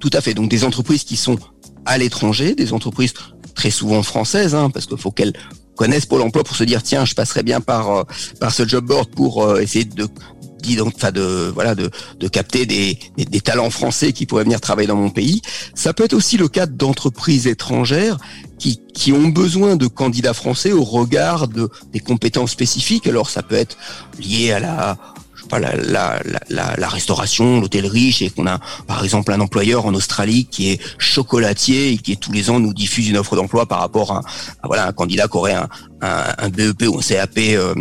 Tout 0.00 0.10
à 0.12 0.20
fait. 0.20 0.34
Donc 0.34 0.50
des 0.50 0.64
entreprises 0.64 1.04
qui 1.04 1.16
sont 1.16 1.38
à 1.86 1.98
l'étranger, 1.98 2.54
des 2.54 2.72
entreprises 2.72 3.14
très 3.60 3.70
souvent 3.70 4.02
françaises, 4.02 4.54
hein, 4.54 4.70
parce 4.70 4.86
qu'il 4.86 4.96
faut 4.96 5.10
qu'elles 5.10 5.34
connaissent 5.76 6.06
Pôle 6.06 6.22
Emploi 6.22 6.44
pour 6.44 6.56
se 6.56 6.64
dire 6.64 6.82
tiens, 6.82 7.04
je 7.04 7.14
passerai 7.14 7.42
bien 7.42 7.60
par 7.60 7.90
euh, 7.90 8.02
par 8.40 8.52
ce 8.52 8.66
job 8.66 8.86
board 8.86 9.10
pour 9.10 9.44
euh, 9.44 9.60
essayer 9.60 9.84
de 9.84 10.08
enfin 10.86 11.10
de 11.12 11.50
voilà 11.52 11.74
de, 11.74 11.90
de 12.18 12.28
capter 12.28 12.64
des, 12.64 12.98
des, 13.16 13.40
talents 13.40 13.70
français 13.70 14.12
qui 14.12 14.24
pourraient 14.24 14.44
venir 14.44 14.60
travailler 14.62 14.88
dans 14.88 14.96
mon 14.96 15.10
pays. 15.10 15.42
Ça 15.74 15.92
peut 15.92 16.04
être 16.04 16.14
aussi 16.14 16.38
le 16.38 16.48
cas 16.48 16.66
d'entreprises 16.66 17.46
étrangères 17.46 18.16
qui, 18.58 18.80
qui 18.94 19.12
ont 19.12 19.28
besoin 19.28 19.76
de 19.76 19.86
candidats 19.86 20.34
français 20.34 20.72
au 20.72 20.84
regard 20.84 21.48
de 21.48 21.68
des 21.92 22.00
compétences 22.00 22.52
spécifiques. 22.52 23.06
Alors 23.06 23.28
ça 23.28 23.42
peut 23.42 23.56
être 23.56 23.76
lié 24.18 24.52
à 24.52 24.60
la 24.60 24.98
la, 25.58 25.74
la, 25.76 26.20
la, 26.48 26.76
la, 26.76 26.88
restauration, 26.88 27.60
l'hôtellerie, 27.60 28.16
et 28.20 28.30
qu'on 28.30 28.46
a 28.46 28.60
par 28.86 29.02
exemple 29.02 29.32
un 29.32 29.40
employeur 29.40 29.86
en 29.86 29.94
Australie 29.94 30.46
qui 30.46 30.70
est 30.70 30.80
chocolatier 30.98 31.92
et 31.92 31.98
qui 31.98 32.16
tous 32.16 32.32
les 32.32 32.50
ans 32.50 32.60
nous 32.60 32.74
diffuse 32.74 33.08
une 33.08 33.16
offre 33.16 33.36
d'emploi 33.36 33.66
par 33.66 33.80
rapport 33.80 34.12
à, 34.12 34.22
voilà 34.64 34.86
un 34.86 34.92
candidat 34.92 35.28
qui 35.28 35.36
aurait 35.36 35.54
un, 35.54 35.68
un, 36.00 36.48
BEP 36.48 36.82
ou 36.88 36.98
un 36.98 37.02
CAP 37.02 37.38
euh, 37.38 37.74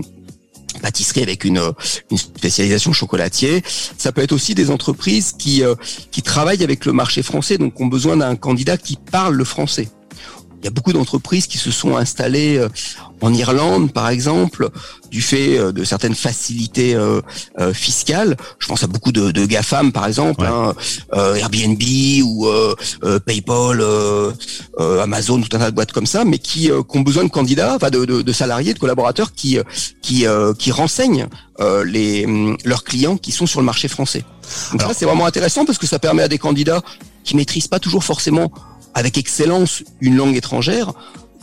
pâtisserie 0.81 1.23
avec 1.23 1.43
une, 1.43 1.61
une, 2.11 2.17
spécialisation 2.17 2.93
chocolatier. 2.93 3.63
Ça 3.97 4.11
peut 4.11 4.21
être 4.21 4.31
aussi 4.31 4.55
des 4.55 4.71
entreprises 4.71 5.33
qui, 5.37 5.63
euh, 5.63 5.75
qui 6.11 6.21
travaillent 6.21 6.63
avec 6.63 6.85
le 6.85 6.93
marché 6.93 7.23
français, 7.23 7.57
donc 7.57 7.79
ont 7.79 7.87
besoin 7.87 8.17
d'un 8.17 8.35
candidat 8.35 8.77
qui 8.77 8.97
parle 9.11 9.35
le 9.35 9.43
français. 9.43 9.89
Il 10.61 10.65
y 10.65 10.67
a 10.67 10.71
beaucoup 10.71 10.91
d'entreprises 10.91 11.47
qui 11.47 11.57
se 11.57 11.71
sont 11.71 11.95
installées 11.95 12.57
euh, 12.57 12.67
en 13.21 13.33
Irlande, 13.33 13.93
par 13.93 14.09
exemple, 14.09 14.69
du 15.09 15.21
fait 15.21 15.57
euh, 15.57 15.71
de 15.71 15.85
certaines 15.85 16.15
facilités 16.15 16.95
euh, 16.95 17.21
fiscales. 17.73 18.35
Je 18.59 18.67
pense 18.67 18.83
à 18.83 18.87
beaucoup 18.87 19.13
de, 19.13 19.31
de 19.31 19.45
GAFAM, 19.45 19.93
par 19.93 20.05
exemple, 20.05 20.45
hein, 20.45 20.73
Airbnb 21.13 21.81
ou 22.23 22.47
PayPal, 23.25 23.83
Amazon, 25.01 25.41
tout 25.41 25.55
un 25.55 25.59
tas 25.59 25.71
de 25.71 25.75
boîtes 25.75 25.91
comme 25.91 26.05
ça, 26.05 26.25
mais 26.25 26.39
qui, 26.39 26.69
ont 26.71 27.01
besoin 27.01 27.23
de 27.23 27.29
candidats, 27.29 27.75
enfin 27.75 27.89
de, 27.89 28.05
de, 28.05 28.21
de, 28.21 28.33
salariés, 28.33 28.73
de 28.73 28.79
collaborateurs 28.79 29.33
qui 29.33 29.57
qui, 30.01 30.25
qui 30.57 30.71
renseignent 30.71 31.27
les 31.85 32.25
leurs 32.65 32.83
clients 32.83 33.17
qui 33.17 33.31
sont 33.31 33.45
sur 33.45 33.59
le 33.59 33.65
marché 33.65 33.87
français. 33.87 34.23
Donc 34.71 34.81
ça, 34.81 34.93
c'est 34.93 35.05
vraiment 35.05 35.25
intéressant 35.25 35.65
parce 35.65 35.77
que 35.77 35.87
ça 35.87 35.99
permet 35.99 36.23
à 36.23 36.27
des 36.27 36.37
candidats 36.37 36.81
qui 37.23 37.35
maîtrisent 37.35 37.67
pas 37.67 37.79
toujours 37.79 38.03
forcément 38.03 38.51
avec 38.93 39.17
excellence 39.17 39.83
une 40.01 40.15
langue 40.15 40.35
étrangère, 40.35 40.93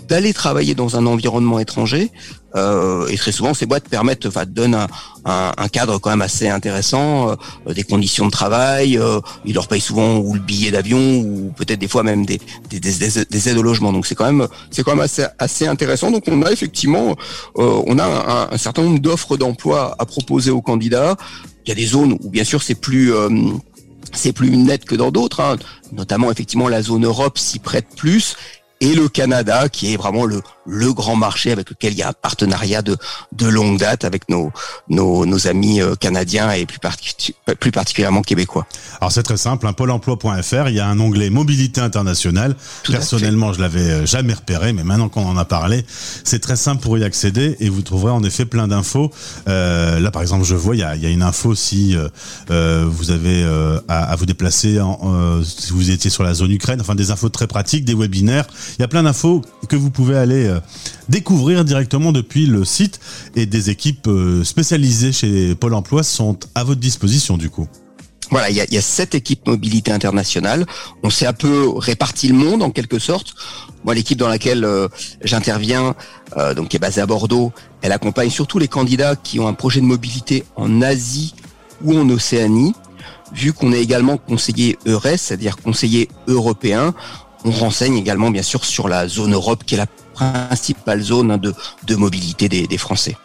d'aller 0.09 0.33
travailler 0.33 0.75
dans 0.75 0.97
un 0.97 1.07
environnement 1.07 1.59
étranger. 1.59 2.11
Euh, 2.55 3.07
et 3.09 3.17
très 3.17 3.33
souvent, 3.33 3.53
ces 3.55 3.67
boîtes 3.67 3.89
permettent, 3.89 4.27
enfin, 4.27 4.45
donnent 4.47 4.75
un, 4.75 5.53
un, 5.57 5.69
cadre 5.69 5.99
quand 5.99 6.11
même 6.11 6.23
assez 6.23 6.49
intéressant, 6.49 7.31
euh, 7.31 7.75
des 7.75 7.83
conditions 7.83 8.27
de 8.27 8.31
travail. 8.31 8.97
Euh, 8.97 9.21
ils 9.45 9.55
leur 9.55 9.69
payent 9.69 9.81
souvent 9.81 10.19
ou 10.19 10.35
le 10.35 10.41
billet 10.41 10.71
d'avion 10.71 11.19
ou 11.19 11.53
peut-être 11.57 11.79
des 11.79 11.89
fois 11.89 12.03
même 12.03 12.25
des, 12.25 12.41
des, 12.71 12.81
des, 12.81 12.93
des, 13.29 13.49
aides 13.49 13.59
au 13.59 13.63
logement. 13.63 13.93
Donc 13.93 14.07
c'est 14.07 14.15
quand 14.15 14.25
même, 14.33 14.49
c'est 14.71 14.83
quand 14.83 14.93
même 14.93 15.05
assez, 15.05 15.27
assez 15.39 15.67
intéressant. 15.67 16.11
Donc 16.11 16.25
on 16.29 16.41
a 16.43 16.51
effectivement, 16.51 17.17
euh, 17.59 17.83
on 17.87 17.99
a 17.99 18.05
un, 18.05 18.55
un 18.55 18.59
certain 18.59 18.83
nombre 18.83 19.01
d'offres 19.01 19.37
d'emploi 19.37 19.95
à 19.99 20.07
proposer 20.07 20.51
aux 20.51 20.63
candidats. 20.63 21.17
Il 21.67 21.71
y 21.71 21.73
a 21.73 21.75
des 21.75 21.87
zones 21.87 22.17
où 22.23 22.31
bien 22.31 22.45
sûr 22.45 22.63
c'est 22.63 22.77
plus 22.77 23.13
euh, 23.13 23.29
c'est 24.17 24.33
plus 24.33 24.57
net 24.57 24.85
que 24.85 24.95
dans 24.95 25.11
d'autres, 25.11 25.41
hein. 25.41 25.57
notamment 25.93 26.31
effectivement 26.31 26.69
la 26.69 26.83
zone 26.83 27.05
Europe 27.05 27.39
s'y 27.39 27.59
prête 27.59 27.87
plus 27.97 28.37
et 28.81 28.95
le 28.95 29.09
Canada, 29.09 29.69
qui 29.69 29.93
est 29.93 29.97
vraiment 29.97 30.25
le, 30.25 30.43
le 30.67 30.93
grand 30.93 31.17
marché 31.17 31.53
avec 31.53 31.71
lequel 31.71 31.93
il 31.93 31.99
y 31.99 32.03
a 32.03 32.09
un 32.09 32.13
partenariat 32.13 32.83
de, 32.83 32.97
de 33.33 33.47
longue 33.47 33.79
date 33.79 34.05
avec 34.05 34.29
nos, 34.29 34.53
nos, 34.89 35.27
nos 35.27 35.47
amis 35.47 35.81
euh, 35.81 35.95
canadiens 35.95 36.51
et 36.53 36.67
plus, 36.67 36.79
plus 37.59 37.71
particulièrement 37.71 38.23
québécois. 38.23 38.67
Alors 39.01 39.13
c'est 39.13 39.23
très 39.23 39.37
simple, 39.37 39.67
un 39.67 39.73
pôle 39.73 39.91
emploi.fr, 39.91 40.69
il 40.69 40.75
y 40.75 40.81
a 40.81 40.89
un 40.89 40.99
onglet 41.01 41.31
mobilité 41.31 41.81
internationale. 41.81 42.57
Personnellement, 42.89 43.53
je 43.53 43.61
l'avais 43.61 43.81
euh, 43.81 44.07
jamais 44.07 44.35
repéré, 44.35 44.73
mais 44.73 44.85
maintenant 44.85 45.09
qu'on 45.09 45.27
en 45.27 45.37
a 45.37 45.45
parlé, 45.45 45.85
c'est 46.25 46.41
très 46.41 46.57
simple 46.57 46.83
pour 46.83 46.99
y 46.99 47.05
accéder 47.05 47.57
et 47.61 47.69
vous 47.69 47.83
trouverez 47.83 48.13
en 48.13 48.23
effet 48.25 48.45
plein 48.45 48.69
d'infos. 48.69 49.11
Euh, 49.49 50.01
là, 50.01 50.11
par 50.11 50.23
exemple, 50.23 50.45
je 50.45 50.55
vois, 50.55 50.75
il 50.75 50.81
y 50.81 50.85
a, 50.85 50.97
il 50.97 51.03
y 51.03 51.07
a 51.07 51.11
une 51.11 51.23
info 51.23 51.55
si 51.55 51.97
euh, 51.97 52.09
euh 52.51 52.85
vous 52.89 53.11
avez 53.11 53.45
à, 53.89 54.11
à, 54.11 54.17
vous 54.17 54.27
déplacer, 54.27 54.81
en, 54.81 55.43
si 55.43 55.73
vous 55.73 55.91
étiez 55.91 56.11
sur 56.11 56.23
la 56.23 56.35
zone 56.35 56.53
Ukraine, 56.53 56.81
enfin 56.81 56.95
des 56.95 57.11
infos 57.11 57.29
très 57.29 57.47
pratiques, 57.47 57.85
des 57.85 57.95
webinaires. 57.95 58.47
Il 58.79 58.83
y 58.83 58.85
a 58.85 58.89
plein 58.89 59.03
d'infos 59.03 59.43
que 59.69 59.77
vous 59.77 59.91
pouvez 59.91 60.17
aller 60.17 60.47
euh, 60.47 60.56
découvrir 61.09 61.65
directement 61.65 62.13
depuis 62.13 62.47
le 62.47 62.65
site 62.65 63.01
et 63.35 63.47
des 63.47 63.71
équipes 63.71 64.07
euh, 64.09 64.45
spécialisées 64.45 65.13
chez 65.13 65.55
Pôle 65.55 65.75
Emploi 65.75 66.03
sont 66.03 66.39
à 66.55 66.65
votre 66.65 66.81
disposition 66.81 67.37
du 67.37 67.51
coup. 67.51 67.69
Voilà, 68.31 68.51
il 68.51 68.57
y 68.57 68.61
a, 68.61 68.67
y 68.69 68.77
a 68.77 68.83
sept 68.83 69.15
équipes 69.15 69.47
mobilité 69.47 69.93
internationale. 69.93 70.67
On 71.05 71.11
s'est 71.11 71.27
un 71.27 71.33
peu 71.33 71.69
réparti 71.77 72.27
le 72.27 72.35
monde 72.35 72.63
en 72.63 72.71
quelque 72.71 72.99
sorte. 72.99 73.35
Moi, 73.85 73.95
l'équipe 73.95 74.19
dans 74.19 74.27
laquelle 74.27 74.65
euh, 74.65 74.89
j'interviens, 75.23 75.95
donc 76.57 76.69
qui 76.69 76.77
est 76.77 76.81
basée 76.81 77.01
à 77.01 77.07
Bordeaux, 77.07 77.53
elle 77.83 77.93
accompagne 77.93 78.31
surtout 78.31 78.59
les 78.59 78.67
candidats 78.67 79.15
qui 79.15 79.39
ont 79.39 79.47
un 79.47 79.55
projet 79.55 79.81
de 79.81 79.87
mobilité 79.87 80.45
en 80.57 80.83
Asie 80.83 81.35
ou 81.85 81.97
en 81.97 82.09
Océanie. 82.11 82.75
Vu 83.33 83.53
qu'on 83.53 83.73
est 83.73 83.81
également 83.81 84.19
conseiller 84.19 84.79
EURES, 84.87 85.19
c'est-à-dire 85.19 85.57
conseiller 85.57 86.09
européen, 86.27 86.95
on 87.45 87.51
renseigne 87.51 87.97
également 87.97 88.31
bien 88.31 88.43
sûr 88.43 88.65
sur 88.65 88.89
la 88.89 89.09
zone 89.09 89.35
Europe 89.35 89.65
qui 89.65 89.75
est 89.75 89.79
la 89.79 89.87
principale 90.17 91.03
zone 91.03 91.31
hein, 91.31 91.39
de, 91.39 91.53
de 91.87 91.95
mobilité 91.95 92.49
des, 92.49 92.67
des 92.67 92.79
Français. 92.79 93.17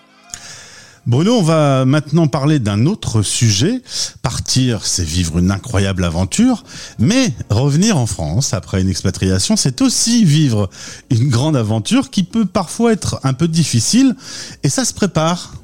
Bruno, 1.08 1.38
on 1.38 1.42
va 1.42 1.84
maintenant 1.86 2.28
parler 2.28 2.60
d'un 2.60 2.86
autre 2.86 3.24
sujet. 3.24 3.82
Partir, 4.22 4.86
c'est 4.86 5.04
vivre 5.04 5.40
une 5.40 5.50
incroyable 5.50 6.04
aventure, 6.04 6.64
mais 7.00 7.34
revenir 7.50 7.98
en 7.98 8.06
France 8.06 8.54
après 8.54 8.82
une 8.82 8.90
expatriation, 8.90 9.56
c'est 9.56 9.82
aussi 9.82 10.26
vivre 10.26 10.70
une 11.10 11.30
grande 11.30 11.58
aventure 11.58 12.12
qui 12.12 12.24
peut 12.24 12.46
parfois 12.46 12.94
être 12.94 13.20
un 13.24 13.34
peu 13.34 13.48
difficile, 13.48 14.16
et 14.62 14.70
ça 14.70 14.86
se 14.86 14.94
prépare. 14.94 15.56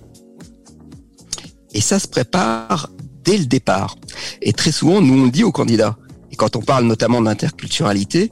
Et 1.74 1.82
ça 1.82 2.00
se 2.00 2.08
prépare 2.08 2.90
dès 3.24 3.38
le 3.38 3.46
départ. 3.46 3.96
Et 4.42 4.54
très 4.54 4.72
souvent, 4.72 5.02
nous 5.02 5.26
on 5.26 5.28
dit 5.28 5.44
aux 5.44 5.52
candidats, 5.52 5.98
et 6.32 6.36
quand 6.36 6.56
on 6.56 6.62
parle 6.62 6.86
notamment 6.86 7.22
d'interculturalité, 7.22 8.32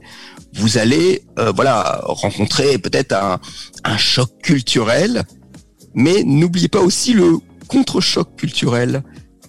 vous 0.54 0.78
allez 0.78 1.22
euh, 1.38 1.52
voilà 1.54 2.00
rencontrer 2.04 2.78
peut-être 2.78 3.12
un, 3.12 3.40
un, 3.84 3.96
choc 3.96 4.30
culturel, 4.42 5.24
mais 5.94 6.22
n'oubliez 6.24 6.68
pas 6.68 6.80
aussi 6.80 7.12
le 7.12 7.38
contre-choc 7.68 8.36
culturel 8.36 9.02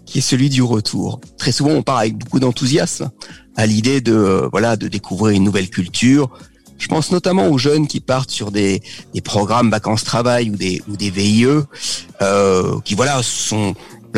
qui 0.05 0.19
est 0.19 0.21
celui 0.21 0.49
du 0.49 0.61
retour. 0.61 1.19
Très 1.37 1.51
souvent, 1.51 1.71
on 1.71 1.83
part 1.83 1.97
avec 1.97 2.17
beaucoup 2.17 2.39
d'enthousiasme 2.39 3.11
à 3.55 3.65
l'idée 3.65 4.01
de 4.01 4.13
euh, 4.13 4.49
voilà 4.51 4.75
de 4.75 4.87
découvrir 4.87 5.35
une 5.35 5.43
nouvelle 5.43 5.69
culture. 5.69 6.29
Je 6.77 6.87
pense 6.87 7.11
notamment 7.11 7.47
aux 7.47 7.57
jeunes 7.57 7.87
qui 7.87 7.99
partent 7.99 8.29
sur 8.29 8.51
des, 8.51 8.81
des 9.13 9.21
programmes 9.21 9.71
vacances-travail 9.71 10.51
ou 10.51 10.55
des, 10.55 10.81
ou 10.87 10.95
des 10.95 11.09
VIE, 11.09 11.47
euh, 12.21 12.79
qui 12.85 12.93
voilà 12.93 13.21
sont 13.23 13.73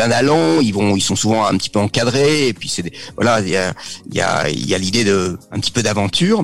plein 0.08 0.62
ils 0.62 0.72
vont, 0.72 0.96
ils 0.96 1.02
sont 1.02 1.16
souvent 1.16 1.46
un 1.46 1.58
petit 1.58 1.70
peu 1.70 1.80
encadrés, 1.80 2.48
et 2.48 2.54
puis 2.54 2.70
c'est 2.70 2.92
voilà, 3.16 3.42
il 3.42 3.50
y 3.50 3.58
a, 3.58 3.74
y 4.12 4.22
a, 4.22 4.50
y 4.50 4.74
a 4.74 4.78
l'idée 4.78 5.04
de 5.04 5.38
un 5.52 5.60
petit 5.60 5.72
peu 5.72 5.84
d'aventure. 5.84 6.44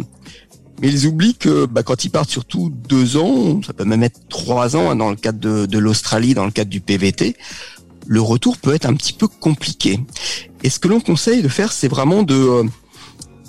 Mais 0.81 0.89
ils 0.89 1.07
oublient 1.07 1.35
que 1.35 1.65
bah, 1.65 1.83
quand 1.83 2.03
ils 2.03 2.09
partent 2.09 2.29
surtout 2.29 2.69
deux 2.89 3.15
ans, 3.15 3.61
ça 3.65 3.71
peut 3.71 3.85
même 3.85 4.03
être 4.03 4.19
trois 4.27 4.75
ans 4.75 4.89
hein, 4.89 4.97
dans 4.97 5.09
le 5.09 5.15
cadre 5.15 5.39
de, 5.39 5.77
l'Australie, 5.77 6.33
dans 6.33 6.43
le 6.43 6.51
cadre 6.51 6.69
du 6.69 6.81
PVT, 6.81 7.37
le 8.05 8.21
retour 8.21 8.57
peut 8.57 8.75
être 8.75 8.85
un 8.85 8.93
petit 8.93 9.13
peu 9.13 9.29
compliqué. 9.29 10.01
Et 10.63 10.69
ce 10.69 10.79
que 10.79 10.89
l'on 10.89 10.99
conseille 10.99 11.41
de 11.41 11.47
faire, 11.47 11.71
c'est 11.71 11.87
vraiment 11.87 12.23
de, 12.23 12.63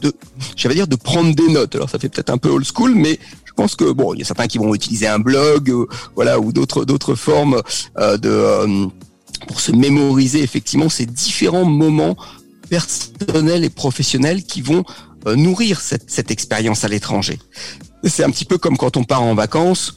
de, 0.02 0.12
j'allais 0.54 0.76
dire 0.76 0.86
de 0.86 0.94
prendre 0.94 1.34
des 1.34 1.48
notes. 1.48 1.74
Alors 1.74 1.90
ça 1.90 1.98
fait 1.98 2.08
peut-être 2.08 2.30
un 2.30 2.38
peu 2.38 2.48
old 2.48 2.64
school, 2.64 2.94
mais 2.94 3.18
je 3.44 3.52
pense 3.56 3.74
que 3.74 3.90
bon, 3.90 4.14
il 4.14 4.20
y 4.20 4.22
a 4.22 4.24
certains 4.24 4.46
qui 4.46 4.58
vont 4.58 4.72
utiliser 4.72 5.08
un 5.08 5.18
blog, 5.18 5.68
euh, 5.70 5.86
voilà, 6.14 6.38
ou 6.38 6.52
d'autres 6.52 6.84
d'autres 6.84 7.16
formes 7.16 7.60
euh, 7.98 8.16
de 8.18 8.28
euh, 8.28 8.86
pour 9.44 9.60
se 9.60 9.72
mémoriser 9.72 10.42
effectivement 10.42 10.88
ces 10.88 11.06
différents 11.06 11.64
moments 11.64 12.16
personnels 12.68 13.64
et 13.64 13.70
professionnels 13.70 14.44
qui 14.44 14.60
vont 14.62 14.84
euh, 15.26 15.36
nourrir 15.36 15.80
cette, 15.80 16.10
cette 16.10 16.30
expérience 16.30 16.84
à 16.84 16.88
l'étranger. 16.88 17.38
C'est 18.04 18.24
un 18.24 18.30
petit 18.30 18.44
peu 18.44 18.58
comme 18.58 18.76
quand 18.76 18.96
on 18.96 19.04
part 19.04 19.22
en 19.22 19.34
vacances. 19.34 19.94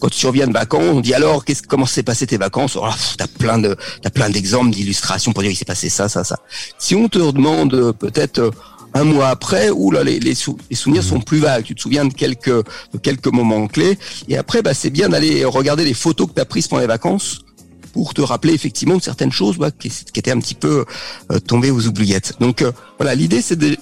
Quand 0.00 0.08
tu 0.08 0.26
reviens 0.26 0.46
de 0.46 0.52
vacances, 0.52 0.94
on 0.94 1.00
dit 1.00 1.12
alors 1.12 1.44
qu'est-ce 1.44 1.62
comment 1.62 1.84
s'est 1.84 2.02
passé 2.02 2.26
tes 2.26 2.38
vacances? 2.38 2.76
Oh, 2.76 2.88
T'as 3.18 3.26
plein 3.26 3.58
de 3.58 3.76
t'as 4.02 4.10
plein 4.10 4.30
d'exemples, 4.30 4.70
d'illustrations 4.70 5.32
pour 5.32 5.42
dire 5.42 5.52
il 5.52 5.56
s'est 5.56 5.66
passé 5.66 5.90
ça, 5.90 6.08
ça, 6.08 6.24
ça. 6.24 6.38
Si 6.78 6.94
on 6.94 7.08
te 7.08 7.18
demande 7.18 7.74
euh, 7.74 7.92
peut-être 7.92 8.38
euh, 8.38 8.50
un 8.94 9.04
mois 9.04 9.28
après, 9.28 9.70
où 9.70 9.90
là 9.90 10.02
les, 10.02 10.34
souvenirs 10.34 11.04
sont 11.04 11.20
plus 11.20 11.38
vagues. 11.38 11.64
Tu 11.64 11.74
te 11.74 11.80
souviens 11.80 12.04
de 12.04 12.12
quelques 12.12 12.64
quelques 13.02 13.28
moments 13.28 13.66
clés. 13.66 13.98
Et 14.28 14.36
après, 14.36 14.62
bah, 14.62 14.74
c'est 14.74 14.90
bien 14.90 15.08
d'aller 15.08 15.44
regarder 15.44 15.84
les 15.84 15.94
photos 15.94 16.28
que 16.28 16.34
tu 16.34 16.40
as 16.40 16.44
prises 16.44 16.66
pendant 16.66 16.80
les 16.80 16.88
vacances 16.88 17.42
pour 17.92 18.14
te 18.14 18.20
rappeler 18.20 18.52
effectivement 18.52 18.96
de 18.96 19.02
certaines 19.02 19.32
choses 19.32 19.58
qui, 19.78 19.90
qui, 19.90 20.18
étaient 20.18 20.30
un 20.30 20.38
petit 20.38 20.54
peu 20.54 20.84
euh, 21.30 21.38
tombées 21.38 21.70
aux 21.70 21.86
oubliettes. 21.86 22.34
Donc 22.40 22.62
euh, 22.62 22.72
voilà, 22.98 23.14
l'idée 23.14 23.42
c'est 23.42 23.56
de, 23.56 23.76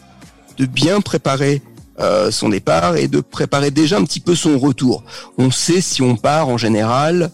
de, 0.57 0.67
bien 0.67 1.01
préparer 1.01 1.63
euh, 2.01 2.31
son 2.31 2.49
départ 2.49 2.97
et 2.97 3.09
de 3.09 3.21
préparer 3.21 3.71
déjà 3.71 3.99
un 3.99 4.05
petit 4.05 4.21
peu 4.21 4.35
son 4.35 4.59
retour. 4.59 5.05
On 5.37 5.51
sait 5.51 5.81
si 5.81 6.03
on 6.03 6.17
part 6.17 6.49
en 6.49 6.57
général 6.57 7.31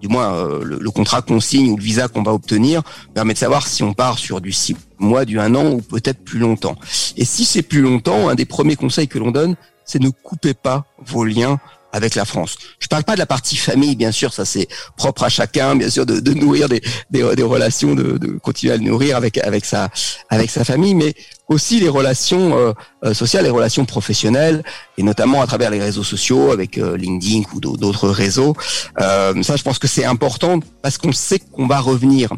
du 0.00 0.08
moins 0.08 0.32
euh, 0.34 0.64
le, 0.64 0.90
contrat 0.90 1.22
qu'on 1.22 1.40
signe 1.40 1.70
ou 1.70 1.76
le 1.76 1.82
visa 1.82 2.08
qu'on 2.08 2.22
va 2.22 2.32
obtenir 2.32 2.82
permet 3.14 3.34
de 3.34 3.38
savoir 3.38 3.66
si 3.66 3.82
on 3.82 3.92
part 3.92 4.18
sur 4.18 4.40
du 4.40 4.52
six 4.52 4.76
mois, 4.98 5.24
du 5.24 5.38
un 5.38 5.54
an 5.54 5.72
ou 5.72 5.82
peut-être 5.82 6.24
plus 6.24 6.38
longtemps. 6.38 6.76
Et 7.16 7.24
si 7.24 7.44
c'est 7.44 7.62
plus 7.62 7.82
longtemps, 7.82 8.28
un 8.28 8.34
des 8.34 8.46
premiers 8.46 8.76
conseils 8.76 9.08
que 9.08 9.18
l'on 9.18 9.30
donne, 9.30 9.56
c'est 9.84 10.00
ne 10.00 10.10
coupez 10.10 10.54
pas 10.54 10.86
vos 11.04 11.24
liens 11.24 11.58
avec 11.92 12.14
la 12.14 12.24
France. 12.24 12.56
Je 12.78 12.86
parle 12.86 13.04
pas 13.04 13.14
de 13.14 13.18
la 13.18 13.26
partie 13.26 13.56
famille, 13.56 13.96
bien 13.96 14.12
sûr, 14.12 14.32
ça 14.32 14.44
c'est 14.44 14.68
propre 14.96 15.24
à 15.24 15.28
chacun, 15.28 15.76
bien 15.76 15.90
sûr, 15.90 16.06
de, 16.06 16.20
de 16.20 16.32
nourrir 16.32 16.68
des, 16.68 16.80
des, 17.10 17.34
des 17.34 17.42
relations, 17.42 17.94
de, 17.94 18.18
de, 18.18 18.38
continuer 18.38 18.72
à 18.72 18.76
le 18.76 18.84
nourrir 18.84 19.16
avec 19.16 19.38
avec 19.38 19.64
sa 19.64 19.88
avec 20.28 20.50
sa 20.50 20.64
famille, 20.64 20.94
mais 20.94 21.14
aussi 21.48 21.80
les 21.80 21.88
relations 21.88 22.56
euh, 22.56 22.72
euh, 23.04 23.14
sociales, 23.14 23.44
les 23.44 23.50
relations 23.50 23.84
professionnelles, 23.84 24.62
et 24.98 25.02
notamment 25.02 25.42
à 25.42 25.46
travers 25.46 25.70
les 25.70 25.80
réseaux 25.80 26.04
sociaux, 26.04 26.52
avec 26.52 26.78
euh, 26.78 26.96
LinkedIn 26.96 27.42
ou 27.54 27.60
d'autres 27.60 28.08
réseaux. 28.08 28.54
Euh, 29.00 29.42
ça, 29.42 29.56
je 29.56 29.62
pense 29.62 29.78
que 29.78 29.88
c'est 29.88 30.04
important 30.04 30.60
parce 30.82 30.96
qu'on 30.98 31.12
sait 31.12 31.40
qu'on 31.40 31.66
va 31.66 31.80
revenir. 31.80 32.32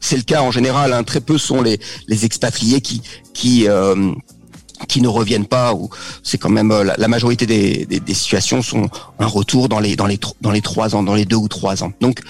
C'est 0.00 0.16
le 0.16 0.22
cas 0.22 0.42
en 0.42 0.50
général. 0.50 0.92
Hein, 0.92 1.02
très 1.04 1.20
peu 1.20 1.38
sont 1.38 1.62
les 1.62 1.78
les 2.06 2.24
expatriés 2.24 2.80
qui 2.80 3.02
qui 3.34 3.68
qui 4.88 5.00
ne 5.00 5.08
reviennent 5.08 5.46
pas 5.46 5.74
ou 5.74 5.90
c'est 6.22 6.38
quand 6.38 6.50
même 6.50 6.72
euh, 6.72 6.92
la, 6.96 7.08
majorité 7.08 7.46
des, 7.46 7.86
des, 7.86 8.14
situations 8.14 8.62
sont 8.62 8.88
un 9.18 9.26
retour 9.26 9.68
dans 9.68 9.78
les 9.78 9.94
dans 9.94 10.06
les 10.06 10.18
dans 10.40 10.50
les 10.50 10.62
trois 10.62 10.96
ans 10.96 11.02
dans 11.02 11.14
les 11.14 11.26
deux 11.26 11.36
ou 11.36 11.48
trois 11.48 11.84
ans. 11.84 11.92
Donc 12.00 12.20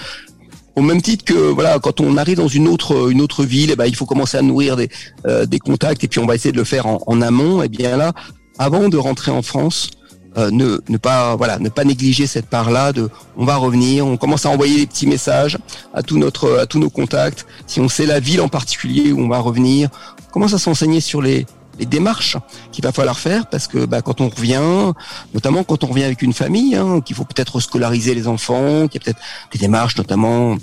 au 0.75 0.81
même 0.81 1.01
titre 1.01 1.25
que 1.25 1.33
voilà 1.33 1.79
quand 1.79 1.99
on 2.01 2.17
arrive 2.17 2.37
dans 2.37 2.47
une 2.47 2.67
autre 2.67 3.09
une 3.09 3.21
autre 3.21 3.43
ville 3.43 3.71
eh 3.71 3.75
ben 3.75 3.85
il 3.85 3.95
faut 3.95 4.05
commencer 4.05 4.37
à 4.37 4.41
nourrir 4.41 4.75
des 4.75 4.89
euh, 5.25 5.45
des 5.45 5.59
contacts 5.59 6.03
et 6.03 6.07
puis 6.07 6.19
on 6.19 6.25
va 6.25 6.35
essayer 6.35 6.51
de 6.51 6.57
le 6.57 6.63
faire 6.63 6.85
en, 6.85 6.99
en 7.07 7.21
amont. 7.21 7.61
Et 7.61 7.65
eh 7.65 7.69
bien 7.69 7.97
là 7.97 8.13
avant 8.57 8.89
de 8.89 8.97
rentrer 8.97 9.31
en 9.31 9.41
France 9.41 9.89
euh, 10.37 10.51
ne, 10.51 10.79
ne 10.87 10.97
pas 10.97 11.35
voilà 11.35 11.57
ne 11.59 11.69
pas 11.69 11.85
négliger 11.85 12.27
cette 12.27 12.45
part 12.47 12.69
là 12.69 12.93
de 12.93 13.09
on 13.35 13.45
va 13.45 13.55
revenir 13.55 14.05
on 14.05 14.15
commence 14.17 14.45
à 14.45 14.49
envoyer 14.49 14.77
des 14.77 14.85
petits 14.85 15.07
messages 15.07 15.57
à 15.93 16.03
tout 16.03 16.19
notre 16.19 16.59
à 16.59 16.65
tous 16.65 16.79
nos 16.79 16.89
contacts. 16.89 17.45
Si 17.67 17.79
on 17.79 17.89
sait 17.89 18.05
la 18.05 18.19
ville 18.19 18.41
en 18.41 18.49
particulier 18.49 19.11
où 19.11 19.19
on 19.21 19.29
va 19.29 19.39
revenir 19.39 19.89
on 20.27 20.31
commence 20.31 20.53
à 20.53 20.59
s'enseigner 20.59 21.01
sur 21.01 21.21
les 21.21 21.47
les 21.79 21.85
démarches 21.85 22.37
qu'il 22.71 22.83
va 22.83 22.91
falloir 22.91 23.17
faire 23.17 23.47
parce 23.47 23.67
que 23.67 23.85
bah, 23.85 24.01
quand 24.01 24.21
on 24.21 24.29
revient, 24.29 24.93
notamment 25.33 25.63
quand 25.63 25.83
on 25.83 25.87
revient 25.87 26.03
avec 26.03 26.21
une 26.21 26.33
famille, 26.33 26.75
hein, 26.75 27.01
qu'il 27.01 27.15
faut 27.15 27.25
peut-être 27.25 27.59
scolariser 27.59 28.13
les 28.13 28.27
enfants, 28.27 28.87
qu'il 28.87 29.01
y 29.01 29.03
a 29.03 29.05
peut-être 29.05 29.21
des 29.51 29.59
démarches 29.59 29.97
notamment 29.97 30.57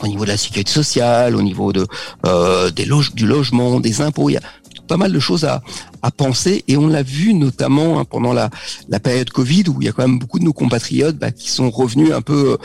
au 0.00 0.06
niveau 0.06 0.24
de 0.24 0.30
la 0.30 0.36
sécurité 0.36 0.70
sociale, 0.70 1.36
au 1.36 1.42
niveau 1.42 1.72
de 1.72 1.86
euh, 2.26 2.70
des 2.70 2.88
du 3.14 3.26
logement, 3.26 3.80
des 3.80 4.00
impôts. 4.00 4.28
Il 4.28 4.34
y 4.34 4.36
a 4.36 4.42
pas 4.86 4.96
mal 4.96 5.12
de 5.12 5.18
choses 5.18 5.44
à, 5.44 5.62
à 6.04 6.10
penser 6.10 6.64
et 6.68 6.76
on 6.76 6.86
l'a 6.86 7.02
vu 7.02 7.32
notamment 7.32 7.98
hein, 7.98 8.04
pendant 8.04 8.34
la, 8.34 8.50
la 8.90 9.00
période 9.00 9.30
Covid 9.30 9.64
où 9.68 9.80
il 9.80 9.86
y 9.86 9.88
a 9.88 9.92
quand 9.92 10.06
même 10.06 10.18
beaucoup 10.18 10.38
de 10.38 10.44
nos 10.44 10.52
compatriotes 10.52 11.16
bah, 11.16 11.30
qui 11.30 11.50
sont 11.50 11.70
revenus 11.70 12.12
un 12.12 12.20
peu 12.20 12.58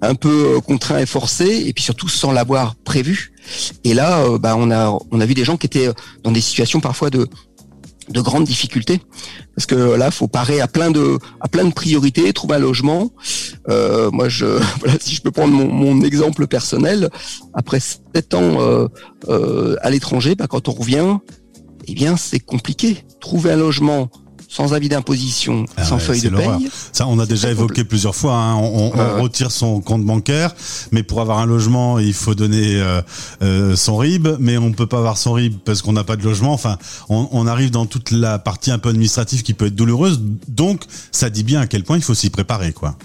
un 0.00 0.14
peu 0.14 0.60
contraints 0.60 1.00
et 1.00 1.06
forcés 1.06 1.64
et 1.66 1.72
puis 1.72 1.82
surtout 1.82 2.08
sans 2.08 2.30
l'avoir 2.30 2.76
prévu. 2.76 3.32
Et 3.82 3.94
là, 3.94 4.20
euh, 4.20 4.38
bah, 4.38 4.54
on 4.56 4.70
a 4.70 4.96
on 5.10 5.20
a 5.20 5.26
vu 5.26 5.34
des 5.34 5.44
gens 5.44 5.56
qui 5.56 5.66
étaient 5.66 5.90
dans 6.22 6.30
des 6.30 6.40
situations 6.40 6.80
parfois 6.80 7.10
de 7.10 7.28
de 8.08 8.20
grandes 8.20 8.44
difficultés. 8.44 9.00
Parce 9.56 9.66
que 9.66 9.74
là 9.74 10.10
faut 10.10 10.28
parer 10.28 10.60
à 10.60 10.68
plein 10.68 10.90
de 10.90 11.18
à 11.40 11.48
plein 11.48 11.64
de 11.64 11.72
priorités 11.72 12.32
trouver 12.32 12.56
un 12.56 12.58
logement. 12.58 13.10
Euh, 13.68 14.10
moi 14.10 14.28
je 14.28 14.46
voilà 14.80 14.98
si 15.00 15.14
je 15.14 15.22
peux 15.22 15.30
prendre 15.30 15.52
mon, 15.52 15.68
mon 15.68 16.02
exemple 16.02 16.46
personnel 16.46 17.10
après 17.54 17.80
sept 17.80 18.34
ans 18.34 18.60
euh, 18.60 18.88
euh, 19.28 19.76
à 19.82 19.90
l'étranger 19.90 20.34
bah, 20.34 20.46
quand 20.48 20.68
on 20.68 20.72
revient 20.72 21.18
eh 21.86 21.94
bien 21.94 22.16
c'est 22.16 22.40
compliqué 22.40 23.04
trouver 23.20 23.52
un 23.52 23.56
logement 23.56 24.10
sans 24.54 24.72
avis 24.72 24.88
d'imposition, 24.88 25.64
ah 25.76 25.84
sans 25.84 25.98
feuille 25.98 26.20
de 26.20 26.28
paye. 26.28 26.70
Ça, 26.92 27.08
on 27.08 27.18
a 27.18 27.26
déjà 27.26 27.50
évoqué 27.50 27.82
plusieurs 27.82 28.14
fois. 28.14 28.34
Hein. 28.36 28.54
On, 28.54 28.92
on, 28.94 29.22
retire 29.22 29.50
son 29.50 29.80
compte 29.80 30.04
bancaire, 30.04 30.54
mais 30.92 31.02
pour 31.02 31.20
avoir 31.20 31.40
un 31.40 31.46
logement, 31.46 31.98
il 31.98 32.14
faut 32.14 32.36
donner 32.36 32.80
euh, 32.80 33.02
euh, 33.42 33.74
son 33.74 33.96
RIB, 33.96 34.28
mais 34.38 34.56
on 34.56 34.70
peut 34.72 34.86
pas 34.86 34.98
avoir 34.98 35.18
son 35.18 35.32
RIB 35.32 35.58
parce 35.64 35.82
qu'on 35.82 35.92
n'a 35.92 36.04
pas 36.04 36.14
de 36.14 36.22
logement. 36.22 36.52
Enfin, 36.52 36.78
on, 37.08 37.28
on, 37.32 37.48
arrive 37.48 37.72
dans 37.72 37.86
toute 37.86 38.12
la 38.12 38.38
partie 38.38 38.70
un 38.70 38.78
peu 38.78 38.90
administrative 38.90 39.42
qui 39.42 39.54
peut 39.54 39.66
être 39.66 39.74
douloureuse. 39.74 40.20
Donc, 40.46 40.84
ça 41.10 41.30
dit 41.30 41.42
bien 41.42 41.60
à 41.60 41.66
quel 41.66 41.82
point 41.82 41.96
il 41.96 42.02
faut 42.04 42.14
s'y 42.14 42.30
préparer, 42.30 42.72
quoi. 42.72 42.96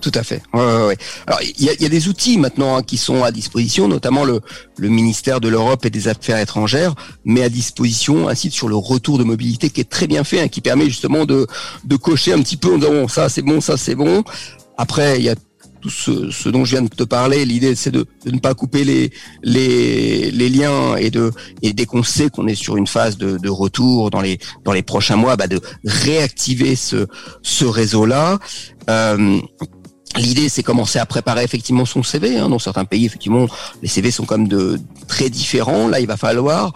Tout 0.00 0.12
à 0.14 0.22
fait. 0.22 0.42
Ouais, 0.52 0.60
ouais, 0.60 0.86
ouais. 0.86 0.96
Alors 1.26 1.40
il 1.42 1.64
y 1.64 1.70
a, 1.70 1.74
y 1.74 1.86
a, 1.86 1.88
des 1.88 2.08
outils 2.08 2.38
maintenant 2.38 2.76
hein, 2.76 2.82
qui 2.82 2.96
sont 2.96 3.24
à 3.24 3.30
disposition, 3.30 3.88
notamment 3.88 4.24
le, 4.24 4.40
le 4.76 4.88
ministère 4.88 5.40
de 5.40 5.48
l'Europe 5.48 5.84
et 5.84 5.90
des 5.90 6.08
Affaires 6.08 6.38
étrangères 6.38 6.94
met 7.24 7.42
à 7.42 7.48
disposition 7.48 8.28
un 8.28 8.34
site 8.34 8.52
sur 8.52 8.68
le 8.68 8.76
retour 8.76 9.18
de 9.18 9.24
mobilité 9.24 9.70
qui 9.70 9.80
est 9.80 9.90
très 9.90 10.06
bien 10.06 10.22
fait, 10.22 10.40
hein, 10.40 10.48
qui 10.48 10.60
permet 10.60 10.86
justement 10.86 11.24
de, 11.24 11.46
de 11.84 11.96
cocher 11.96 12.32
un 12.32 12.42
petit 12.42 12.56
peu 12.56 12.74
en 12.74 12.78
disant 12.78 12.92
bon 12.92 13.08
ça 13.08 13.28
c'est 13.28 13.42
bon, 13.42 13.60
ça 13.60 13.76
c'est 13.76 13.94
bon. 13.94 14.22
Après 14.76 15.18
il 15.18 15.24
y 15.24 15.30
a 15.30 15.34
tout 15.80 15.90
ce, 15.90 16.30
ce, 16.30 16.48
dont 16.48 16.64
je 16.64 16.72
viens 16.72 16.82
de 16.82 16.88
te 16.88 17.04
parler. 17.04 17.44
L'idée 17.44 17.74
c'est 17.74 17.90
de, 17.90 18.06
de, 18.24 18.30
ne 18.30 18.38
pas 18.38 18.54
couper 18.54 18.84
les, 18.84 19.10
les, 19.42 20.30
les 20.30 20.48
liens 20.48 20.96
et 20.96 21.10
de 21.10 21.32
et 21.62 21.72
dès 21.72 21.86
qu'on 21.86 22.02
sait 22.02 22.28
qu'on 22.28 22.46
est 22.46 22.54
sur 22.54 22.76
une 22.76 22.86
phase 22.86 23.16
de, 23.16 23.38
de, 23.38 23.48
retour 23.48 24.10
dans 24.10 24.20
les 24.20 24.38
dans 24.64 24.72
les 24.72 24.82
prochains 24.82 25.16
mois, 25.16 25.36
bah 25.36 25.46
de 25.46 25.60
réactiver 25.84 26.76
ce 26.76 27.06
ce 27.42 27.64
réseau 27.64 28.04
là. 28.06 28.38
Euh, 28.88 29.40
L'idée, 30.16 30.48
c'est 30.48 30.62
commencer 30.62 30.98
à 30.98 31.06
préparer 31.06 31.44
effectivement 31.44 31.84
son 31.84 32.02
CV. 32.02 32.38
Hein. 32.38 32.48
Dans 32.48 32.58
certains 32.58 32.84
pays, 32.84 33.04
effectivement, 33.04 33.46
les 33.82 33.88
CV 33.88 34.10
sont 34.10 34.24
comme 34.24 34.48
de 34.48 34.80
très 35.08 35.30
différents. 35.30 35.88
Là, 35.88 36.00
il 36.00 36.06
va 36.06 36.16
falloir 36.16 36.72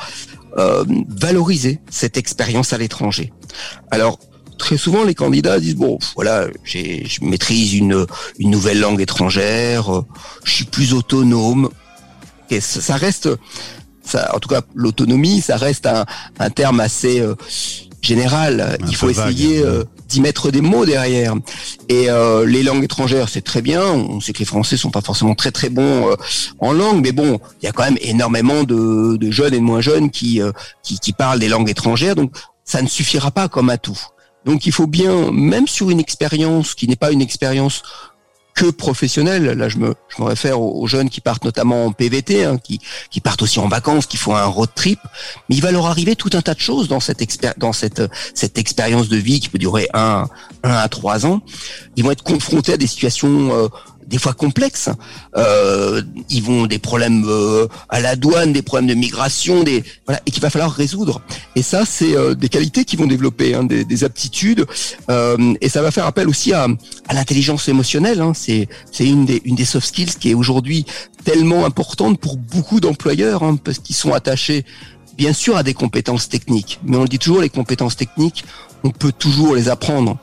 euh, 0.59 0.85
valoriser 1.09 1.81
cette 1.91 2.17
expérience 2.17 2.73
à 2.73 2.79
l'étranger. 2.79 3.33
Alors, 3.91 4.19
très 4.59 4.77
souvent, 4.77 5.05
les 5.05 5.15
candidats 5.15 5.59
disent 5.59 5.77
bon, 5.77 5.99
voilà, 6.15 6.47
je 6.65 7.25
maîtrise 7.25 7.75
une 7.75 8.07
une 8.39 8.51
nouvelle 8.51 8.81
langue 8.81 9.01
étrangère, 9.01 9.95
euh, 9.95 10.07
je 10.45 10.53
suis 10.53 10.65
plus 10.65 10.93
autonome. 10.93 11.71
Et 12.51 12.61
ça, 12.61 12.97
reste, 12.97 13.29
ça, 14.05 14.35
en 14.35 14.41
tout 14.41 14.49
cas, 14.49 14.63
l'autonomie, 14.75 15.41
ça 15.41 15.57
reste 15.57 15.87
un, 15.87 16.05
un 16.41 16.51
terme 16.51 16.81
assez 16.81 17.21
euh, 17.21 17.37
général. 18.03 18.77
il 18.89 18.97
faut 18.97 19.09
essayer. 19.09 19.61
Hein. 19.61 19.67
Euh, 19.67 19.85
d'y 20.11 20.21
mettre 20.21 20.51
des 20.51 20.61
mots 20.61 20.85
derrière. 20.85 21.35
Et 21.89 22.11
euh, 22.11 22.45
les 22.45 22.63
langues 22.63 22.85
étrangères, 22.85 23.29
c'est 23.29 23.43
très 23.43 23.63
bien. 23.63 23.83
On 23.83 24.21
sait 24.21 24.33
que 24.33 24.41
les 24.41 24.45
Français 24.45 24.77
sont 24.77 24.91
pas 24.91 25.01
forcément 25.01 25.35
très 25.35 25.53
très 25.53 25.71
bons 25.71 26.11
euh, 26.11 26.17
en 26.59 26.73
langue, 26.73 27.01
mais 27.03 27.13
bon, 27.13 27.41
il 27.63 27.67
y 27.67 27.69
a 27.69 27.73
quand 27.73 27.85
même 27.85 27.99
énormément 28.01 28.65
de, 28.65 29.31
jeunes 29.31 29.55
et 29.55 29.59
de 29.59 29.63
moins 29.63 29.81
jeunes 29.81 30.11
qui, 30.11 30.43
euh, 30.43 30.53
qui, 30.83 30.99
qui 30.99 31.13
parlent 31.13 31.39
des 31.39 31.49
langues 31.49 31.71
étrangères. 31.71 32.17
Donc 32.17 32.33
ça 32.65 32.83
ne 32.83 32.89
suffira 32.89 33.31
pas 33.31 33.49
comme 33.49 33.71
atout. 33.71 33.99
Donc 34.45 34.67
il 34.67 34.73
faut 34.73 34.87
bien, 34.87 35.31
même 35.33 35.69
sur 35.69 35.91
une 35.91 36.01
expérience 36.01 36.75
qui 36.75 36.89
n'est 36.89 36.97
pas 36.97 37.13
une 37.13 37.21
expérience 37.21 37.83
que 38.55 38.71
professionnels. 38.71 39.45
Là, 39.45 39.69
je 39.69 39.79
me, 39.79 39.95
je 40.09 40.23
me 40.23 40.29
réfère 40.29 40.61
aux, 40.61 40.87
jeunes 40.87 41.11
qui 41.11 41.21
partent 41.21 41.45
notamment 41.45 41.87
en 41.87 41.93
PVT, 41.93 42.45
hein, 42.45 42.59
qui, 42.59 42.81
qui 43.11 43.21
partent 43.21 43.43
aussi 43.43 43.59
en 43.59 43.69
vacances, 43.69 44.07
qui 44.07 44.17
font 44.17 44.35
un 44.35 44.45
road 44.45 44.71
trip. 44.75 44.99
Mais 45.49 45.57
il 45.57 45.63
va 45.63 45.71
leur 45.71 45.87
arriver 45.87 46.17
tout 46.17 46.31
un 46.35 46.43
tas 46.43 46.55
de 46.55 46.61
choses 46.61 46.89
dans 46.89 47.01
cette 47.01 47.21
dans 47.59 47.73
cette 47.73 48.03
cette 48.35 48.59
expérience 48.59 49.09
de 49.09 49.17
vie 49.17 49.41
qui 49.41 49.49
peut 49.49 49.59
durer 49.59 49.89
un, 49.95 50.29
un 50.63 50.73
à 50.75 50.89
trois 50.89 51.27
ans. 51.27 51.43
Ils 51.97 52.05
vont 52.05 52.11
être 52.11 52.25
confrontés 52.25 52.75
à 52.75 52.77
des 52.77 52.87
situations 52.87 53.55
euh, 53.55 53.69
des 54.11 54.19
fois 54.19 54.35
complexes. 54.35 54.91
Euh, 55.37 56.03
ils 56.29 56.43
vont 56.43 56.67
des 56.67 56.79
problèmes 56.79 57.25
euh, 57.27 57.67
à 57.89 58.01
la 58.01 58.17
douane, 58.17 58.53
des 58.53 58.63
problèmes 58.63 58.89
de 58.89 58.95
migration, 58.95 59.63
des 59.63 59.85
voilà, 60.05 60.21
et 60.27 60.31
qu'il 60.31 60.43
va 60.43 60.51
falloir 60.51 60.73
résoudre. 60.73 61.23
Et 61.55 61.63
ça, 61.63 61.85
c'est 61.87 62.17
euh, 62.17 62.35
des 62.35 62.49
qualités 62.49 62.85
qui 62.85 62.97
vont 62.97 63.07
développer, 63.07 63.55
hein, 63.55 63.65
des, 63.65 63.85
des, 63.85 64.05
aptitudes, 64.05 64.67
euh, 65.11 65.55
et 65.61 65.69
ça 65.69 65.81
va 65.81 65.91
faire 65.91 66.07
appel 66.07 66.29
aussi 66.29 66.53
à, 66.53 66.67
à 67.09 67.15
l'intelligence 67.15 67.69
émotionnelle. 67.69 68.21
Hein. 68.21 68.33
C'est 68.35 68.69
c'est 68.91 69.07
une 69.07 69.25
des 69.25 69.41
une 69.45 69.55
des 69.55 69.65
soft 69.65 69.87
skills 69.87 70.15
qui 70.19 70.31
est 70.31 70.35
aujourd'hui 70.35 70.85
tellement 71.25 71.65
importante 71.65 72.19
pour 72.19 72.37
beaucoup 72.37 72.81
d'employeurs, 72.81 73.45
hein, 73.45 73.57
parce 73.63 73.79
qu'ils 73.79 73.97
sont 73.97 74.13
attachés 74.13 74.65
bien 75.17 75.33
sûr 75.33 75.57
à 75.57 75.63
des 75.63 75.75
compétences 75.75 76.29
techniques, 76.29 76.81
mais 76.83 76.97
on 76.97 77.03
le 77.03 77.09
dit 77.09 77.19
toujours, 77.19 77.43
les 77.43 77.51
compétences 77.51 77.97
techniques, 77.97 78.45
on 78.83 78.91
peut 78.91 79.13
toujours 79.13 79.55
les 79.55 79.69
apprendre. 79.69 80.17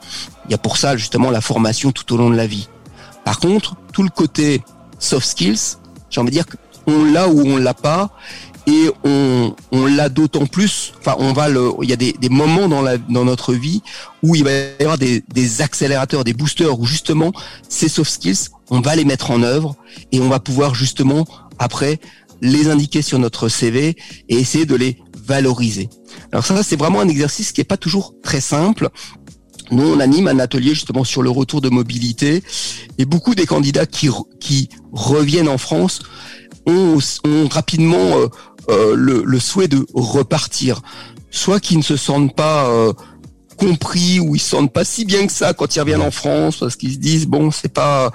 Il 0.45 0.52
y 0.52 0.56
a 0.56 0.58
pour 0.58 0.78
ça 0.78 0.97
justement 0.97 1.30
la 1.30 1.41
formation 1.41 1.91
tout 1.91 2.12
au 2.13 2.17
long 2.17 2.30
de 2.30 2.36
la 2.36 2.47
vie. 2.47 2.67
Par 3.28 3.40
contre, 3.40 3.76
tout 3.92 4.04
le 4.04 4.10
côté 4.10 4.62
soft 5.00 5.28
skills, 5.28 5.76
j'ai 6.10 6.22
envie 6.22 6.30
de 6.30 6.36
dire 6.36 6.46
qu'on 6.86 7.04
l'a 7.12 7.28
ou 7.28 7.42
on 7.42 7.58
l'a 7.58 7.74
pas, 7.74 8.12
et 8.66 8.90
on, 9.04 9.54
l'a 9.74 10.08
d'autant 10.08 10.46
plus. 10.46 10.94
Enfin, 11.00 11.18
on 11.20 11.34
va. 11.34 11.50
Il 11.50 11.90
y 11.90 11.92
a 11.92 11.98
des, 11.98 12.16
moments 12.30 12.70
dans 12.70 13.26
notre 13.26 13.54
vie 13.54 13.82
où 14.24 14.34
il 14.34 14.46
va 14.46 14.52
y 14.52 14.82
avoir 14.82 14.98
des, 14.98 15.26
des 15.34 15.62
accélérateurs, 15.62 16.24
des 16.24 16.32
boosters, 16.32 16.80
où 16.80 16.86
justement 16.86 17.34
ces 17.68 17.90
soft 17.90 18.10
skills, 18.10 18.48
on 18.70 18.80
va 18.80 18.96
les 18.96 19.04
mettre 19.04 19.30
en 19.30 19.44
œuvre 19.44 19.76
et 20.13 20.22
on 20.22 20.30
va 20.30 20.40
pouvoir 20.40 20.74
justement 20.74 21.28
après 21.60 22.00
les 22.42 22.70
indiquer 22.70 23.02
sur 23.02 23.20
notre 23.20 23.50
CV 23.50 23.98
et 24.30 24.36
essayer 24.36 24.66
de 24.66 24.76
les 24.76 25.00
valoriser. 25.28 25.90
Alors 26.32 26.46
ça, 26.46 26.63
c'est 26.63 26.78
vraiment 26.78 27.02
un 27.02 27.10
exercice 27.10 27.52
qui 27.52 27.60
est 27.60 27.66
pas 27.66 27.78
toujours 27.78 28.13
très 28.24 28.40
simple. 28.42 28.90
Nous, 29.71 29.84
on 29.84 29.99
anime 29.99 30.27
un 30.27 30.39
atelier 30.39 30.73
justement 30.73 31.03
sur 31.03 31.21
le 31.21 31.30
retour 31.30 31.62
de 31.62 31.69
mobilité. 31.69 32.43
Et 32.97 33.06
beaucoup 33.06 33.36
des 33.36 33.45
candidats 33.45 33.86
qui, 33.86 34.10
qui 34.39 34.69
reviennent 34.91 35.49
en 35.49 35.58
France 35.58 36.01
ont, 36.65 36.99
rapidement 37.49 38.17
euh, 38.17 38.27
euh, 38.69 38.95
le, 38.95 39.23
le, 39.23 39.39
souhait 39.39 39.69
de 39.69 39.86
repartir, 39.93 40.82
soit 41.32 41.60
qui 41.62 41.77
ne 41.77 41.82
se 41.82 41.95
sentent 41.95 42.36
pas 42.36 42.67
euh, 42.67 42.91
compris 43.58 44.19
ou 44.19 44.36
ils 44.36 44.39
se 44.39 44.49
sentent 44.49 44.71
pas 44.71 44.86
si 44.86 45.03
bien 45.03 45.25
que 45.25 45.34
ça 45.34 45.53
quand 45.53 45.75
ils 45.75 45.80
reviennent 45.80 46.01
en 46.01 46.12
France 46.12 46.58
parce 46.60 46.75
qu'ils 46.75 46.93
se 46.93 46.99
disent 46.99 47.25
bon 47.25 47.51
c'est 47.51 47.73
pas 47.73 48.12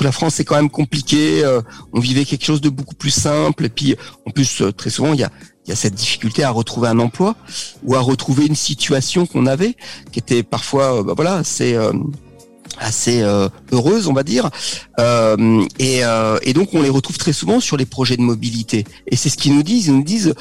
la 0.00 0.12
France 0.12 0.36
c'est 0.36 0.44
quand 0.44 0.56
même 0.56 0.70
compliqué 0.70 1.44
euh, 1.44 1.60
on 1.92 2.00
vivait 2.00 2.24
quelque 2.24 2.44
chose 2.44 2.60
de 2.60 2.70
beaucoup 2.70 2.94
plus 2.94 3.10
simple. 3.10 3.66
Et 3.66 3.68
puis 3.68 3.96
en 4.26 4.30
plus 4.30 4.62
très 4.76 4.90
souvent 4.90 5.12
il 5.12 5.20
y 5.20 5.24
a 5.24 5.30
il 5.68 5.70
y 5.70 5.72
a 5.72 5.76
cette 5.76 5.94
difficulté 5.94 6.42
à 6.42 6.50
retrouver 6.50 6.88
un 6.88 6.98
emploi 6.98 7.36
ou 7.84 7.94
à 7.94 8.00
retrouver 8.00 8.46
une 8.46 8.56
situation 8.56 9.26
qu'on 9.26 9.46
avait 9.46 9.76
qui 10.10 10.18
était 10.18 10.42
parfois 10.42 11.02
bah 11.02 11.12
voilà 11.14 11.44
c'est 11.44 11.76
assez 12.80 13.22
heureuse, 13.72 14.08
on 14.08 14.12
va 14.12 14.22
dire. 14.22 14.50
et, 14.98 16.00
et, 16.42 16.52
donc, 16.52 16.68
on 16.74 16.82
les 16.82 16.88
retrouve 16.88 17.18
très 17.18 17.32
souvent 17.32 17.60
sur 17.60 17.76
les 17.76 17.86
projets 17.86 18.16
de 18.16 18.22
mobilité. 18.22 18.84
Et 19.08 19.16
c'est 19.16 19.30
ce 19.30 19.36
qu'ils 19.36 19.54
nous 19.54 19.64
disent. 19.64 19.88
Ils 19.88 19.94
nous 19.94 20.04
disent, 20.04 20.34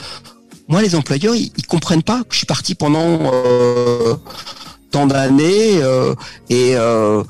moi, 0.68 0.82
les 0.82 0.96
employeurs, 0.96 1.36
ils, 1.36 1.52
comprennent 1.68 2.04
pas 2.04 2.24
que 2.24 2.34
je 2.34 2.40
suis 2.40 2.46
parti 2.46 2.76
pendant 2.76 3.32
euh, 3.34 4.16
tant 4.92 5.08
d'années 5.08 5.82
euh, 5.82 6.14
euh, 6.52 7.24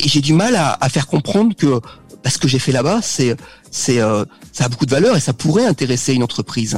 et, 0.00 0.08
j'ai 0.08 0.20
du 0.20 0.32
mal 0.32 0.56
à, 0.56 0.88
faire 0.88 1.06
comprendre 1.08 1.54
que 1.54 1.80
parce 2.26 2.38
que 2.38 2.48
j'ai 2.48 2.58
fait 2.58 2.72
là-bas, 2.72 3.02
c'est 3.02 3.36
c'est 3.70 4.00
ça 4.50 4.64
a 4.64 4.68
beaucoup 4.68 4.84
de 4.84 4.90
valeur 4.90 5.16
et 5.16 5.20
ça 5.20 5.32
pourrait 5.32 5.64
intéresser 5.64 6.12
une 6.12 6.24
entreprise. 6.24 6.76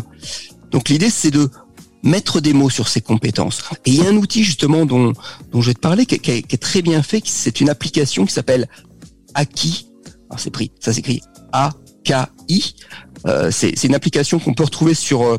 Donc 0.71 0.91
l'idée, 0.91 1.09
c'est 1.09 1.31
de 1.31 1.49
mettre 2.03 2.43
des 2.43 2.53
mots 2.53 2.69
sur 2.69 2.87
ces 2.87 3.01
compétences. 3.01 3.63
Et 3.87 3.93
il 3.93 4.05
y 4.05 4.07
a 4.07 4.11
un 4.11 4.17
outil 4.17 4.45
justement 4.45 4.85
dont, 4.85 5.15
dont 5.51 5.63
je 5.63 5.69
vais 5.69 5.75
te 5.75 5.81
parler 5.81 6.05
qui, 6.05 6.31
est 6.31 6.63
très 6.63 6.83
bien 6.83 7.03
fait. 7.03 7.23
C'est 7.25 7.63
une 7.63 7.71
application 7.71 8.27
qui 8.27 8.35
s'appelle 8.35 8.69
Aki. 9.33 9.89
Alors 10.29 10.39
c'est 10.39 10.51
pris, 10.51 10.71
ça 10.81 10.93
s'écrit 10.93 11.23
A 11.53 11.71
KI. 12.05 12.75
Euh, 13.27 13.51
c'est 13.51 13.85
une 13.85 13.95
application 13.95 14.39
qu'on 14.41 14.53
peut 14.53 14.65
retrouver 14.65 14.93
sur 14.93 15.23
euh, 15.23 15.39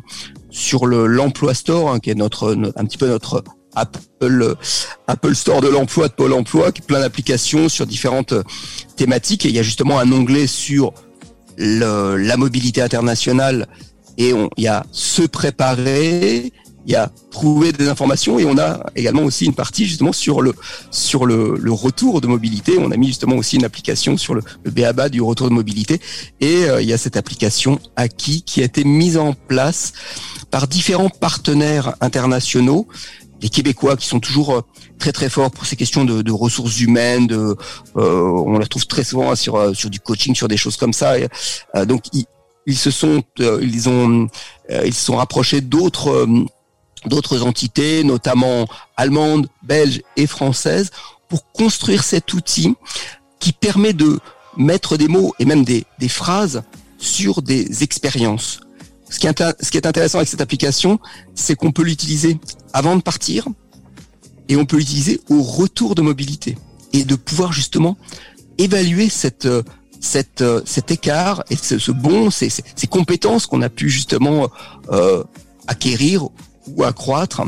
sur 0.50 0.88
le 0.88 1.06
l'emploi 1.06 1.54
store, 1.54 1.92
hein, 1.92 2.00
qui 2.00 2.10
est 2.10 2.16
notre, 2.16 2.58
un 2.76 2.86
petit 2.86 2.98
peu 2.98 3.08
notre 3.08 3.44
Apple 3.80 4.56
Apple 5.08 5.36
Store 5.36 5.62
de 5.62 5.68
l'emploi 5.68 6.08
de 6.08 6.14
Pôle 6.14 6.34
Emploi, 6.34 6.72
qui 6.72 6.82
plein 6.82 7.00
d'applications 7.00 7.70
sur 7.70 7.86
différentes 7.86 8.34
euh, 8.34 8.44
thématiques. 8.96 9.46
Et 9.46 9.50
il 9.50 9.56
y 9.56 9.60
a 9.60 9.64
justement 9.64 10.00
un 10.00 10.12
onglet 10.12 10.48
sur 10.48 10.94
la 11.58 12.38
mobilité 12.38 12.82
internationale 12.82 13.68
et 14.18 14.34
on, 14.34 14.50
il 14.58 14.64
y 14.64 14.68
a 14.68 14.86
se 14.92 15.24
préparer, 15.24 16.54
il 16.86 16.92
y 16.92 16.96
a 16.96 17.12
trouver 17.32 17.72
des 17.72 17.88
informations 17.88 18.40
et 18.40 18.46
on 18.46 18.58
a 18.58 18.86
également 18.96 19.24
aussi 19.24 19.46
une 19.46 19.54
partie 19.54 19.86
justement 19.86 20.12
sur 20.12 20.42
le 20.42 20.54
sur 20.92 21.26
le, 21.26 21.60
retour 21.72 22.22
de 22.22 22.28
mobilité. 22.28 22.78
On 22.80 22.92
a 22.92 22.98
mis 22.98 23.08
justement 23.08 23.36
aussi 23.36 23.58
une 23.58 23.66
application 23.66 24.18
sur 24.18 24.36
le, 24.36 24.42
le 24.64 24.72
BABA 24.72 25.10
du 25.10 25.22
retour 25.22 25.50
de 25.50 25.54
mobilité 25.54 26.00
et 26.40 26.66
euh, 26.66 26.82
il 26.82 26.88
y 26.88 26.94
a 26.94 26.98
cette 26.98 27.18
application 27.18 27.80
Aki 27.96 28.44
qui 28.44 28.62
a 28.62 28.66
été 28.66 28.84
mise 28.84 29.18
en 29.18 29.34
place 29.34 29.94
par 30.52 30.68
différents 30.68 31.10
partenaires 31.10 31.96
internationaux, 32.02 32.88
les 33.42 33.50
Québécois 33.50 33.96
qui 33.96 34.06
sont 34.06 34.20
toujours 34.20 34.56
euh, 34.56 34.62
très 34.98 35.12
très 35.12 35.30
forts 35.30 35.52
pour 35.52 35.66
ces 35.66 35.76
questions 35.76 36.06
de, 36.06 36.32
ressources 36.32 36.80
humaines. 36.80 37.28
Euh, 37.32 37.56
on 37.96 38.54
les 38.54 38.64
retrouve 38.64 38.86
très 38.88 39.04
souvent 39.04 39.36
sur 39.36 39.56
euh, 39.56 39.74
sur 39.74 39.90
du 39.90 40.00
coaching, 40.00 40.36
sur 40.36 40.48
des 40.48 40.58
choses 40.58 40.78
comme 40.78 40.94
ça. 40.94 41.16
Donc 41.86 42.06
ils, 42.66 42.78
se 42.78 42.92
sont 42.92 43.24
ils 43.40 43.90
ont 43.90 44.28
ils 44.86 44.94
se 44.94 45.06
sont 45.06 45.16
rapprochés 45.16 45.62
d'autres 45.62 46.28
entités, 47.42 48.04
notamment 48.04 48.68
allemandes, 48.98 49.48
belges 49.64 50.02
et 50.18 50.28
françaises, 50.28 50.92
pour 51.28 51.52
construire 51.52 52.04
cet 52.04 52.34
outil 52.34 52.76
qui 53.40 53.54
permet 53.54 53.94
de 53.94 54.20
mettre 54.58 54.98
des 54.98 55.08
mots 55.08 55.34
et 55.40 55.46
même 55.46 55.64
des 55.64 56.10
phrases 56.10 56.64
sur 56.98 57.42
des 57.42 57.84
expériences. 57.84 58.60
Ce 59.10 59.20
qui, 59.20 59.28
est, 59.28 59.86
intéressant 59.86 60.20
avec 60.20 60.30
cette 60.30 60.42
application, 60.42 61.00
c'est 61.36 61.56
qu'on 61.56 61.72
peut 61.72 61.84
l'utiliser 61.84 62.40
avant 62.74 62.96
de 62.96 63.02
partir 63.02 63.48
et 64.48 64.56
on 64.56 64.66
peut 64.66 64.78
l'utiliser 64.78 65.22
au 65.30 65.42
retour 65.42 65.96
de 65.96 66.02
mobilité 66.02 66.58
et 66.94 67.04
de 67.04 67.16
pouvoir 67.16 67.52
justement 67.52 67.98
évaluer 68.58 69.10
cette, 69.10 69.48
cette, 70.00 70.44
cet 70.66 70.92
écart 70.92 71.44
et 71.50 71.56
ce, 71.56 71.92
bon, 71.92 72.30
ces, 72.30 72.50
ces 72.50 72.88
compétences 72.88 73.48
qu'on 73.48 73.62
a 73.62 73.70
pu 73.70 73.90
justement 73.90 74.50
euh, 74.92 75.24
acquérir 75.68 76.28
ou 76.68 76.84
accroître 76.84 77.42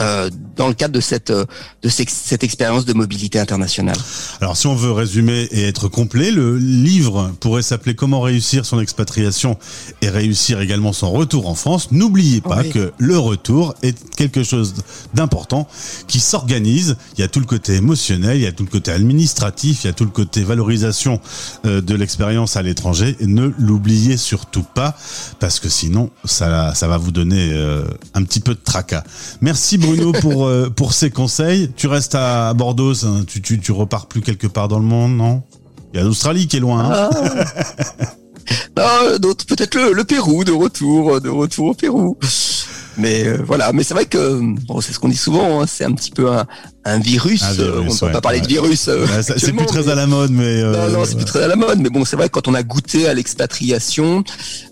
euh, 0.00 0.30
dans 0.58 0.68
le 0.68 0.74
cadre 0.74 0.92
de 0.92 1.00
cette 1.00 1.30
euh, 1.30 1.46
de 1.82 1.88
cette 1.88 2.42
expérience 2.42 2.84
de 2.84 2.92
mobilité 2.92 3.38
internationale. 3.38 3.96
Alors 4.40 4.56
si 4.56 4.66
on 4.66 4.74
veut 4.74 4.92
résumer 4.92 5.48
et 5.52 5.62
être 5.62 5.88
complet, 5.88 6.30
le 6.30 6.58
livre 6.58 7.32
pourrait 7.40 7.62
s'appeler 7.62 7.94
Comment 7.94 8.20
réussir 8.20 8.66
son 8.66 8.80
expatriation 8.80 9.56
et 10.02 10.08
réussir 10.08 10.60
également 10.60 10.92
son 10.92 11.10
retour 11.10 11.48
en 11.48 11.54
France. 11.54 11.90
N'oubliez 11.92 12.40
pas 12.40 12.64
que 12.64 12.92
le 12.98 13.18
retour 13.18 13.74
est 13.82 13.96
quelque 14.16 14.42
chose 14.42 14.74
d'important 15.14 15.68
qui 16.08 16.20
s'organise. 16.20 16.96
Il 17.16 17.20
y 17.20 17.24
a 17.24 17.28
tout 17.28 17.40
le 17.40 17.46
côté 17.46 17.74
émotionnel, 17.74 18.36
il 18.36 18.42
y 18.42 18.46
a 18.46 18.52
tout 18.52 18.64
le 18.64 18.70
côté 18.70 18.90
administratif, 18.90 19.84
il 19.84 19.86
y 19.86 19.90
a 19.90 19.92
tout 19.92 20.04
le 20.04 20.10
côté 20.10 20.42
valorisation 20.42 21.20
euh, 21.64 21.80
de 21.80 21.94
l'expérience 21.94 22.56
à 22.56 22.62
l'étranger. 22.62 23.16
Ne 23.20 23.52
l'oubliez 23.58 24.16
surtout 24.16 24.64
pas 24.64 24.96
parce 25.38 25.60
que 25.60 25.68
sinon 25.68 26.10
ça 26.24 26.74
ça 26.74 26.88
va 26.88 26.98
vous 26.98 27.12
donner 27.12 27.52
un 28.14 28.24
petit 28.24 28.40
peu 28.40 28.54
de 28.54 28.60
tracas. 28.62 29.04
Merci 29.40 29.78
Bruno 29.78 30.12
pour, 30.12 30.47
euh, 30.48 30.70
pour 30.70 30.92
ces 30.92 31.10
conseils. 31.10 31.70
Tu 31.76 31.86
restes 31.86 32.14
à 32.14 32.52
Bordeaux, 32.54 32.94
tu, 33.26 33.42
tu, 33.42 33.60
tu 33.60 33.72
repars 33.72 34.06
plus 34.06 34.20
quelque 34.20 34.46
part 34.46 34.68
dans 34.68 34.78
le 34.78 34.84
monde, 34.84 35.16
non? 35.16 35.42
Il 35.92 35.98
y 35.98 36.00
a 36.00 36.04
l'Australie 36.04 36.48
qui 36.48 36.56
est 36.56 36.60
loin. 36.60 36.90
Hein 36.92 37.10
ah. 38.76 39.18
d'autres 39.18 39.46
peut-être 39.46 39.76
le, 39.76 40.04
Pérou 40.04 40.44
de 40.44 40.52
retour, 40.52 41.20
de 41.20 41.28
retour 41.28 41.68
au 41.68 41.74
Pérou. 41.74 42.18
Mais 42.98 43.26
euh, 43.26 43.38
voilà, 43.46 43.72
mais 43.72 43.84
c'est 43.84 43.94
vrai 43.94 44.06
que 44.06 44.40
bon, 44.66 44.80
c'est 44.80 44.92
ce 44.92 44.98
qu'on 44.98 45.08
dit 45.08 45.16
souvent, 45.16 45.60
hein, 45.60 45.66
c'est 45.68 45.84
un 45.84 45.92
petit 45.92 46.10
peu 46.10 46.30
un, 46.32 46.46
un 46.84 46.98
virus. 46.98 47.42
on 47.42 47.84
ne 47.84 48.00
peut 48.00 48.12
pas 48.12 48.20
parler 48.20 48.40
de 48.40 48.48
virus. 48.48 48.88
Euh, 48.88 49.06
c'est 49.22 49.52
plus 49.52 49.66
très 49.66 49.88
à 49.88 49.94
la 49.94 50.06
mode, 50.06 50.32
mais 50.32 50.62
non, 50.62 50.88
non, 50.90 51.04
c'est 51.04 51.14
plus 51.14 51.24
très 51.24 51.44
à 51.44 51.48
la 51.48 51.56
mode. 51.56 51.78
Mais 51.78 51.90
bon, 51.90 52.04
c'est 52.04 52.16
vrai 52.16 52.26
que 52.28 52.32
quand 52.32 52.48
on 52.48 52.54
a 52.54 52.62
goûté 52.62 53.08
à 53.08 53.14
l'expatriation, 53.14 54.24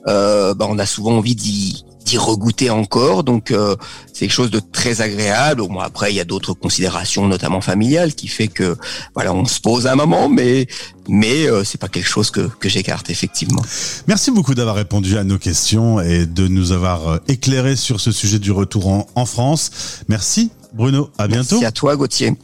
bah, 0.05 0.55
on 0.61 0.79
a 0.79 0.87
souvent 0.87 1.17
envie 1.17 1.37
d'y 1.37 1.86
d'y 2.07 2.17
regoûter 2.19 2.71
encore. 2.71 3.25
Donc 3.25 3.51
euh, 3.51 3.77
c'est 4.13 4.21
quelque 4.21 4.33
chose 4.33 4.51
de 4.51 4.61
très 4.61 5.03
agréable. 5.03 5.63
Bon, 5.63 5.81
après, 5.81 6.13
il 6.13 6.17
y 6.17 6.21
a 6.21 6.25
d'autres 6.25 6.55
considérations, 6.55 7.27
notamment 7.29 7.61
familiales, 7.61 8.15
qui 8.15 8.29
fait 8.29 8.49
que 8.49 8.77
voilà, 9.15 9.35
on 9.35 9.45
se 9.45 9.61
pose 9.61 9.87
un 9.87 9.97
moment, 9.97 10.29
mais 10.29 10.67
mais 11.09 11.47
euh, 11.47 11.65
c'est 11.65 11.81
pas 11.81 11.89
quelque 11.89 12.09
chose 12.09 12.31
que, 12.31 12.49
que 12.61 12.69
j'écarte 12.69 13.11
effectivement. 13.11 13.63
Merci 14.07 14.31
beaucoup 14.31 14.55
d'avoir 14.55 14.77
répondu 14.77 15.19
à 15.19 15.25
nos 15.25 15.39
questions 15.39 16.01
et 16.01 16.27
de 16.27 16.49
nous 16.49 16.73
avoir 16.73 17.09
euh, 17.09 17.19
éclairé 17.29 17.77
sur 17.77 18.01
ce 18.01 18.13
sujet 18.13 18.39
du 18.39 18.53
retour 18.53 18.89
en, 18.89 19.07
en 19.15 19.27
France. 19.27 19.71
Merci 20.09 20.51
Bruno, 20.73 21.11
à 21.19 21.29
bientôt. 21.29 21.57
Merci 21.57 21.65
à 21.65 21.73
toi 21.73 21.97
Gauthier. 21.97 22.35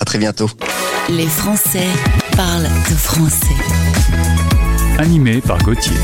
À 0.00 0.04
très 0.04 0.18
bientôt. 0.18 0.48
Les 1.08 1.26
Français 1.26 1.88
parlent 2.36 2.68
de 2.90 2.94
français. 2.94 3.56
Animé 4.98 5.40
par 5.40 5.58
Gauthier. 5.62 5.96